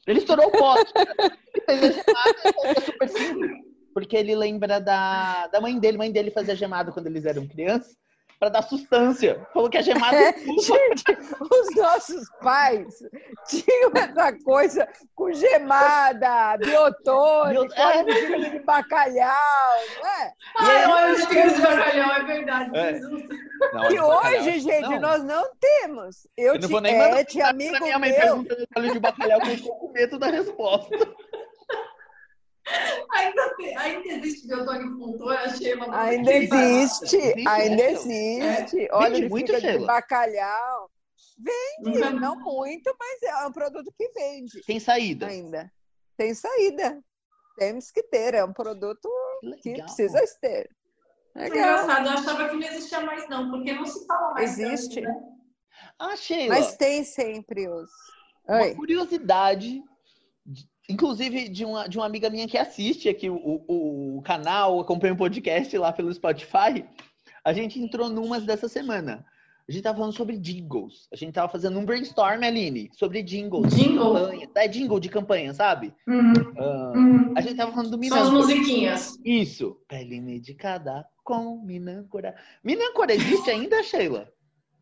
ele 0.06 0.18
estourou 0.18 0.46
o 0.46 0.50
pote. 0.50 0.92
ele 0.96 1.60
fez 1.66 1.82
a 1.82 2.02
gemada, 2.02 2.38
é 2.64 2.80
super 2.80 3.08
simples. 3.08 3.50
Porque 3.92 4.16
ele 4.16 4.34
lembra 4.34 4.80
da, 4.80 5.48
da 5.48 5.60
mãe 5.60 5.78
dele. 5.78 5.96
A 5.96 5.98
mãe 5.98 6.12
dele 6.12 6.30
fazia 6.30 6.56
gemada 6.56 6.92
quando 6.92 7.08
eles 7.08 7.26
eram 7.26 7.46
crianças. 7.46 7.96
Para 8.40 8.48
dar 8.48 8.62
sustância. 8.62 9.46
Falou 9.52 9.68
que 9.68 9.76
a 9.76 9.82
gemada. 9.82 10.16
É, 10.16 10.32
gente, 10.32 11.04
os 11.38 11.76
nossos 11.76 12.24
pais 12.40 12.86
tinham 13.46 13.92
essa 13.94 14.32
coisa 14.42 14.88
com 15.14 15.30
gemada, 15.30 16.56
biotônico, 16.56 17.72
é. 17.74 18.02
de 18.02 18.60
bacalhau, 18.60 19.76
não 20.02 20.08
é? 20.08 20.32
Ai, 20.56 20.86
olha 20.86 21.12
os 21.12 21.28
de 21.28 21.60
bacalhau, 21.60 22.12
é 22.12 22.24
verdade. 22.24 22.78
É. 22.78 23.00
Não, 23.72 23.92
e 23.92 24.00
hoje, 24.00 24.60
gente, 24.60 24.88
não. 24.88 25.00
nós 25.00 25.22
não 25.22 25.50
temos. 25.60 26.26
Eu, 26.34 26.54
eu 26.54 26.60
não 26.60 26.68
vou 26.70 26.80
nem 26.80 26.94
é, 26.94 27.22
tinha 27.24 27.48
amigo 27.48 27.78
minha 27.78 27.98
mãe 27.98 28.10
meu. 28.10 28.20
perguntando 28.20 28.92
de 28.92 28.98
bacalhau, 28.98 29.40
que 29.42 29.48
eu 29.48 29.54
estou 29.54 29.76
com 29.76 29.92
medo 29.92 30.18
da 30.18 30.28
resposta. 30.28 30.96
Ainda, 33.12 33.56
ainda 33.76 34.08
existe 34.08 34.46
biotônico 34.46 34.98
Fontoura, 34.98 35.48
Sheila? 35.56 35.86
Ainda 36.02 36.32
existe, 36.32 37.16
existe, 37.16 37.48
ainda 37.48 37.82
existe. 37.82 38.84
É. 38.84 38.88
Olha, 38.92 39.28
muito 39.28 39.60
de 39.60 39.78
bacalhau. 39.78 40.90
Vende, 41.38 42.02
uhum. 42.02 42.20
não 42.20 42.36
muito, 42.36 42.94
mas 42.98 43.22
é 43.22 43.46
um 43.46 43.52
produto 43.52 43.92
que 43.96 44.08
vende. 44.10 44.62
Tem 44.64 44.78
saída. 44.78 45.26
Ainda. 45.26 45.72
Tem 46.16 46.34
saída. 46.34 47.02
Temos 47.56 47.90
que 47.90 48.02
ter, 48.02 48.34
é 48.34 48.44
um 48.44 48.52
produto 48.52 49.08
que, 49.62 49.74
que 49.74 49.82
precisa 49.82 50.20
ter. 50.40 50.70
Legal. 51.34 51.56
Engraçado, 51.56 52.06
eu 52.06 52.12
achava 52.12 52.48
que 52.48 52.56
não 52.56 52.66
existia 52.66 53.00
mais, 53.00 53.28
não, 53.28 53.50
porque 53.50 53.72
não 53.72 53.86
se 53.86 54.06
fala 54.06 54.34
mais. 54.34 54.58
Existe. 54.58 55.02
Tanto, 55.02 55.08
né? 55.08 55.30
Ah, 55.98 56.16
Sheila. 56.16 56.54
Mas 56.54 56.76
tem 56.76 57.04
sempre 57.04 57.68
os. 57.68 57.90
Oi. 58.48 58.68
Uma 58.68 58.74
curiosidade 58.74 59.82
inclusive 60.90 61.48
de 61.48 61.64
uma, 61.64 61.88
de 61.88 61.98
uma 61.98 62.06
amiga 62.06 62.28
minha 62.28 62.48
que 62.48 62.58
assiste 62.58 63.08
aqui 63.08 63.30
o, 63.30 63.36
o, 63.36 64.18
o 64.18 64.22
canal, 64.22 64.80
acompanha 64.80 65.14
o 65.14 65.16
podcast 65.16 65.76
lá 65.78 65.92
pelo 65.92 66.12
Spotify, 66.12 66.84
a 67.44 67.52
gente 67.52 67.80
entrou 67.80 68.08
numas 68.08 68.44
dessa 68.44 68.68
semana. 68.68 69.24
A 69.68 69.72
gente 69.72 69.84
tava 69.84 69.98
falando 69.98 70.16
sobre 70.16 70.36
jingles. 70.36 71.06
A 71.12 71.16
gente 71.16 71.32
tava 71.32 71.48
fazendo 71.48 71.78
um 71.78 71.84
brainstorm, 71.84 72.42
Aline, 72.42 72.90
sobre 72.92 73.22
jingles. 73.22 73.72
Jingle? 73.72 74.14
Campanha. 74.14 74.48
É 74.56 74.66
jingle 74.66 74.98
de 74.98 75.08
campanha, 75.08 75.54
sabe? 75.54 75.94
Uhum. 76.08 76.32
Uh, 76.32 76.98
uhum. 76.98 77.34
A 77.36 77.40
gente 77.40 77.54
tava 77.54 77.70
falando 77.70 77.90
do 77.90 77.96
Minâncora. 77.96 78.30
São 78.30 78.40
as 78.40 78.46
musiquinhas. 78.46 79.18
Isso. 79.24 79.76
Pele 79.86 80.20
medicada 80.20 81.06
com 81.22 81.62
Minâncora. 81.62 82.34
Minâncora 82.64 83.14
existe 83.14 83.48
ainda, 83.48 83.80
Sheila? 83.84 84.28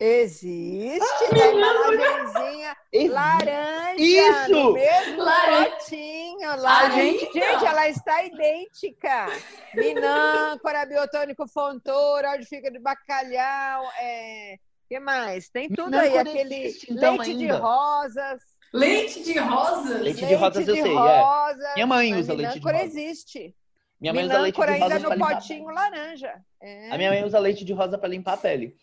Existe, 0.01 1.03
ah, 1.03 1.39
é 1.39 1.53
embalagenzinha 1.53 2.77
laranja 3.11 3.97
Isso! 3.97 4.53
no 4.53 4.73
mesmo 4.73 5.23
laranja. 5.25 5.71
potinho. 5.71 6.57
Laranja. 6.57 6.95
Gente, 6.95 7.33
gente, 7.33 7.65
ela 7.67 7.89
está 7.89 8.25
idêntica. 8.25 9.27
Minâncora, 9.75 10.87
biotônico 10.87 11.49
fontoura, 11.49 12.31
óleo 12.31 12.43
de 12.43 12.47
fígado 12.47 12.75
de 12.75 12.79
bacalhau, 12.79 13.91
é... 13.99 14.59
que 14.89 15.01
mais? 15.01 15.49
Tem 15.49 15.69
tudo 15.69 15.95
aí, 15.97 16.17
aquele 16.17 16.55
existe, 16.55 16.93
então, 16.93 17.17
leite 17.17 17.31
ainda. 17.31 17.55
de 17.55 17.61
rosas. 17.61 18.43
Leite 18.73 19.23
de 19.25 19.39
rosas? 19.39 20.01
Leite 20.01 20.27
de 20.27 20.35
rosas 20.35 20.67
leite 20.67 20.81
eu 20.81 20.87
sei, 20.87 20.97
é. 20.97 21.75
Minha 21.75 21.87
mãe 21.89 22.15
usa 22.15 22.35
leite 22.35 22.61
de 22.61 22.61
rosas. 22.61 22.83
existe. 22.83 23.55
Minha 24.01 24.15
mãe 24.15 24.25
usa 24.27 24.39
leite 24.39 24.55
de 24.55 24.61
rosa 24.61 24.95
ainda 24.95 24.99
no 25.01 25.27
potinho 25.27 25.71
laranja. 25.71 26.35
É. 26.63 26.91
A 26.93 26.97
minha 26.97 27.11
mãe 27.11 27.25
usa 27.25 27.39
leite 27.41 27.65
de 27.65 27.73
rosa 27.73 27.99
para 27.99 28.09
limpar 28.09 28.35
a 28.35 28.37
pele. 28.37 28.77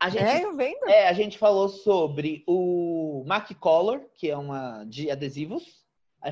A 0.00 0.08
gente, 0.10 0.24
é, 0.24 0.44
eu 0.44 0.54
vendo. 0.54 0.88
É, 0.88 1.08
a 1.08 1.12
gente 1.12 1.36
falou 1.36 1.68
sobre 1.68 2.44
o 2.46 3.24
Mac 3.26 3.50
Color, 3.58 4.02
que 4.14 4.30
é 4.30 4.36
uma 4.36 4.84
de 4.84 5.10
adesivos. 5.10 5.82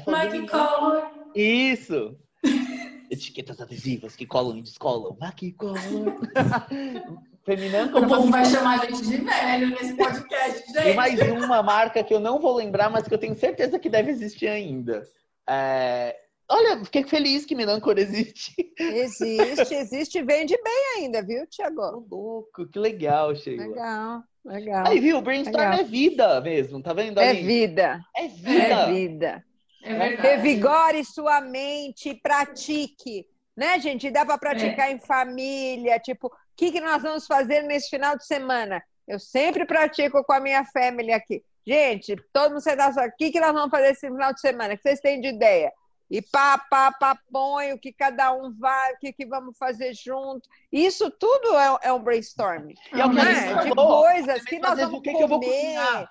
Mac 0.07 0.31
Color. 0.49 1.11
Isso! 1.35 2.17
Etiquetas 3.11 3.61
adesivas 3.61 4.15
que 4.15 4.27
colam 4.27 4.57
e 4.59 4.63
descolam. 4.63 5.17
Mac 5.21 5.41
Color. 5.57 6.21
Feminando. 7.45 7.97
O 7.97 8.09
povo 8.09 8.31
vai 8.31 8.45
chamar 8.45 8.81
a 8.81 8.87
gente 8.87 9.03
de 9.03 9.17
velho 9.19 9.71
nesse 9.71 9.95
podcast, 9.95 10.73
gente. 10.73 10.89
E 10.89 10.95
mais 10.95 11.21
uma 11.31 11.63
marca 11.63 12.03
que 12.03 12.13
eu 12.13 12.19
não 12.19 12.41
vou 12.41 12.57
lembrar, 12.57 12.91
mas 12.91 13.07
que 13.07 13.15
eu 13.15 13.19
tenho 13.19 13.37
certeza 13.37 13.79
que 13.79 13.89
deve 13.89 14.11
existir 14.11 14.49
ainda. 14.49 15.05
É, 15.49 16.17
Olha, 16.49 16.85
fiquei 16.85 17.03
feliz 17.05 17.45
que 17.45 17.57
Minancor 17.57 17.99
existe. 17.99 18.55
Existe, 18.79 19.75
existe, 19.75 20.23
vende 20.23 20.57
bem 20.63 20.85
ainda, 20.97 21.23
viu, 21.23 21.47
Tiago? 21.47 22.07
louco, 22.09 22.67
que 22.69 22.79
legal, 22.79 23.35
Sheila. 23.35 23.67
Legal, 23.67 24.23
legal. 24.45 24.87
Aí, 24.87 25.01
viu, 25.01 25.19
o 25.19 25.23
brainstorm 25.23 25.71
legal. 25.71 25.81
é 25.81 25.85
vida 25.85 26.41
mesmo, 26.41 26.81
tá 26.81 26.93
vendo? 26.93 27.19
É 27.19 27.35
vida. 27.35 28.01
É 28.17 28.29
vida. 28.29 28.61
É 28.61 28.93
vida. 28.93 29.45
É 29.83 29.93
Revigore 29.93 31.05
sua 31.05 31.41
mente, 31.41 32.15
pratique. 32.15 33.27
Né, 33.57 33.81
gente? 33.81 34.11
Dá 34.11 34.25
para 34.25 34.39
praticar 34.39 34.91
é. 34.91 34.93
em 34.93 35.01
família, 35.01 35.99
tipo, 35.99 36.27
o 36.27 36.33
que, 36.57 36.71
que 36.71 36.81
nós 36.81 37.03
vamos 37.03 37.27
fazer 37.27 37.63
nesse 37.63 37.89
final 37.89 38.17
de 38.17 38.27
semana? 38.27 38.83
Eu 39.09 39.19
sempre 39.19 39.65
pratico 39.65 40.23
com 40.25 40.33
a 40.33 40.41
minha 40.41 40.65
família 40.65 41.17
aqui. 41.17 41.43
Gente, 41.67 42.17
todo 42.33 42.51
mundo 42.51 42.61
senta 42.61 42.93
só, 42.93 43.05
o 43.05 43.13
que, 43.17 43.31
que 43.31 43.41
nós 43.41 43.53
vamos 43.53 43.71
fazer 43.71 43.89
esse 43.89 44.07
final 44.07 44.33
de 44.33 44.41
semana? 44.41 44.75
O 44.75 44.77
que 44.77 44.83
vocês 44.83 45.01
têm 45.01 45.21
de 45.21 45.29
ideia? 45.29 45.73
E 46.11 46.23
pá, 46.23 46.57
pá, 46.71 46.92
pá, 46.92 47.19
põe 47.33 47.73
o 47.73 47.79
que 47.79 47.92
cada 47.92 48.33
um 48.33 48.55
vai, 48.57 48.92
o 48.92 48.99
que, 48.99 49.12
que 49.12 49.27
vamos 49.27 49.57
fazer 49.59 49.92
junto. 49.92 50.49
Isso 50.71 51.11
tudo 51.11 51.57
é, 51.57 51.88
é 51.88 51.92
um 51.92 52.03
brainstorming. 52.03 52.75
E 52.95 53.01
é 53.01 53.07
o 53.07 53.11
que 53.11 53.19
é? 53.19 53.64
De 53.64 53.75
coisas 53.75 54.45
que 54.45 54.59
nós 54.59 54.79
vamos 54.79 55.01
que 55.01 55.12
comer. 55.12 56.09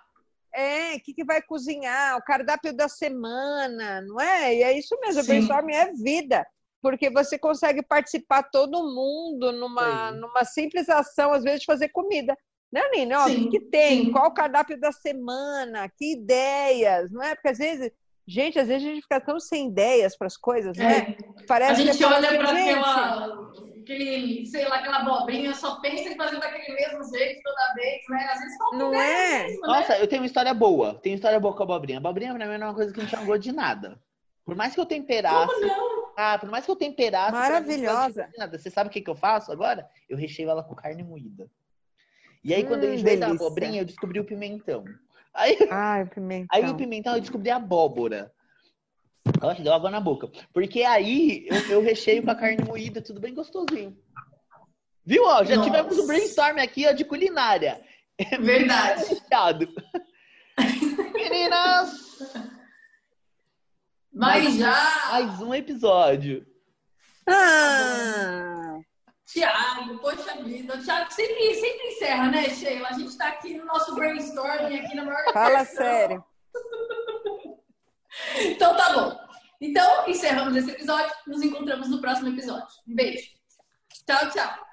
é, 0.53 0.95
o 0.95 0.99
que, 0.99 1.13
que 1.13 1.23
vai 1.23 1.41
cozinhar, 1.41 2.17
o 2.17 2.23
cardápio 2.23 2.75
da 2.75 2.89
semana, 2.89 4.01
não 4.01 4.19
é? 4.19 4.55
E 4.55 4.63
é 4.63 4.77
isso 4.77 4.97
mesmo, 4.99 5.21
o 5.21 5.25
brainstorming 5.25 5.73
é 5.73 5.93
vida. 5.93 6.45
Porque 6.81 7.09
você 7.09 7.39
consegue 7.39 7.81
participar 7.81 8.43
todo 8.43 8.83
mundo 8.83 9.51
numa, 9.53 10.11
numa 10.11 10.43
simples 10.43 10.87
ação, 10.87 11.33
às 11.33 11.41
vezes, 11.41 11.61
de 11.61 11.65
fazer 11.65 11.89
comida. 11.89 12.37
Né, 12.71 12.81
Nina? 12.93 13.25
O 13.25 13.27
que, 13.27 13.47
que 13.47 13.59
tem? 13.61 14.05
Sim. 14.05 14.11
Qual 14.11 14.27
o 14.27 14.33
cardápio 14.33 14.79
da 14.79 14.91
semana? 14.91 15.89
Que 15.89 16.13
ideias? 16.13 17.09
Não 17.11 17.23
é? 17.23 17.33
Porque 17.33 17.47
às 17.47 17.57
vezes 17.57 17.91
Gente, 18.27 18.57
às 18.57 18.67
vezes 18.67 18.87
a 18.87 18.91
gente 18.91 19.03
fica 19.03 19.21
tão 19.21 19.39
sem 19.39 19.67
ideias 19.67 20.17
para 20.17 20.25
as 20.27 20.35
coisas, 20.35 20.75
né? 20.75 20.97
É. 20.97 21.17
Parece 21.47 21.81
a 21.81 21.85
gente 21.85 22.03
olha 22.03 22.27
para 22.27 22.51
aquela, 22.51 23.53
aquele, 23.81 24.45
sei 24.47 24.67
lá, 24.67 24.77
aquela 24.77 24.97
abobrinha, 24.97 25.53
só 25.53 25.79
pensa 25.79 26.09
em 26.09 26.15
fazer 26.15 26.39
daquele 26.39 26.73
mesmo 26.73 27.03
jeito 27.15 27.41
toda 27.43 27.73
vez, 27.75 28.01
né? 28.09 28.29
Às 28.31 28.39
vezes 28.39 28.57
não 28.73 28.93
é. 28.99 29.43
Mesmo, 29.43 29.61
né? 29.61 29.67
Nossa, 29.67 29.97
eu 29.99 30.07
tenho 30.07 30.23
uma 30.23 30.27
história 30.27 30.53
boa. 30.55 30.95
Tenho 30.95 31.15
história 31.15 31.39
boa 31.39 31.55
com 31.55 31.61
a 31.61 31.65
abobrinha. 31.65 31.99
A 31.99 32.01
abobrinha 32.01 32.33
pra 32.33 32.47
mim 32.47 32.57
não 32.57 32.65
é 32.67 32.69
uma 32.69 32.75
coisa 32.75 32.91
que 32.91 32.99
não 32.99 33.07
tinha 33.07 33.23
gosto 33.23 33.43
de 33.43 33.51
nada. 33.51 34.01
Por 34.43 34.55
mais 34.55 34.73
que 34.73 34.79
eu 34.79 34.85
temperasse. 34.85 35.53
Como 35.53 35.67
não? 35.67 36.05
Ah, 36.17 36.37
por 36.39 36.49
mais 36.49 36.65
que 36.65 36.71
eu 36.71 36.75
temperasse. 36.75 37.31
Maravilhosa. 37.31 38.29
Nada. 38.37 38.57
Você 38.57 38.71
sabe 38.71 38.89
o 38.89 38.93
que, 38.93 39.01
que 39.01 39.09
eu 39.09 39.15
faço 39.15 39.51
agora? 39.51 39.87
Eu 40.09 40.17
recheio 40.17 40.49
ela 40.49 40.63
com 40.63 40.73
carne 40.73 41.03
moída. 41.03 41.47
E 42.43 42.53
aí, 42.53 42.63
hum, 42.63 42.67
quando 42.67 42.83
eu 42.85 42.93
enjoei 42.93 43.17
da 43.17 43.27
abobrinha, 43.27 43.81
eu 43.81 43.85
descobri 43.85 44.19
o 44.19 44.25
pimentão. 44.25 44.83
Aí, 45.35 45.57
Ai, 45.69 46.03
o 46.03 46.07
pimentão. 46.07 46.47
Aí 46.51 46.69
o 46.69 46.75
pimentão 46.75 47.15
eu 47.15 47.21
descobri 47.21 47.49
a 47.49 47.57
abóbora. 47.57 48.31
Nossa, 49.41 49.61
deu 49.61 49.73
água 49.73 49.91
na 49.91 49.99
boca. 49.99 50.31
Porque 50.53 50.83
aí 50.83 51.45
eu, 51.47 51.71
eu 51.71 51.81
recheio 51.81 52.23
com 52.23 52.31
a 52.31 52.35
carne 52.35 52.63
moída, 52.63 53.01
tudo 53.01 53.19
bem 53.19 53.33
gostosinho. 53.33 53.97
Viu? 55.05 55.23
Ó, 55.25 55.43
já 55.43 55.57
Nossa. 55.57 55.69
tivemos 55.69 55.99
um 55.99 56.07
brainstorm 56.07 56.57
aqui 56.59 56.87
ó, 56.87 56.93
de 56.93 57.03
culinária. 57.03 57.81
Verdade. 58.39 59.17
Meninas! 61.13 62.23
Mas 64.13 64.55
já! 64.55 65.09
Mais 65.11 65.41
um 65.41 65.53
episódio. 65.53 66.45
Ah! 67.27 68.79
Tiago, 69.25 69.97
poxa 69.99 70.35
vida. 70.43 70.75
O 70.75 70.83
Tiago 70.83 71.11
sempre, 71.11 71.55
sempre 71.55 71.87
encerra, 71.87 72.29
né, 72.29 72.49
Sheila? 72.49 72.87
A 72.89 72.93
gente 72.93 73.07
está 73.07 73.27
aqui 73.27 73.57
no 73.57 73.65
nosso 73.65 73.95
brainstorming, 73.95 74.79
aqui 74.79 74.95
na 74.95 75.03
maior 75.03 75.33
Fala 75.33 75.57
versão. 75.63 75.75
sério. 75.75 76.23
então 78.45 78.75
tá 78.75 78.93
bom. 78.93 79.25
Então, 79.59 80.07
encerramos 80.07 80.55
esse 80.55 80.71
episódio. 80.71 81.11
Nos 81.25 81.41
encontramos 81.41 81.89
no 81.89 81.99
próximo 82.01 82.29
episódio. 82.29 82.67
Um 82.87 82.95
beijo. 82.95 83.31
Tchau, 84.05 84.29
tchau. 84.29 84.64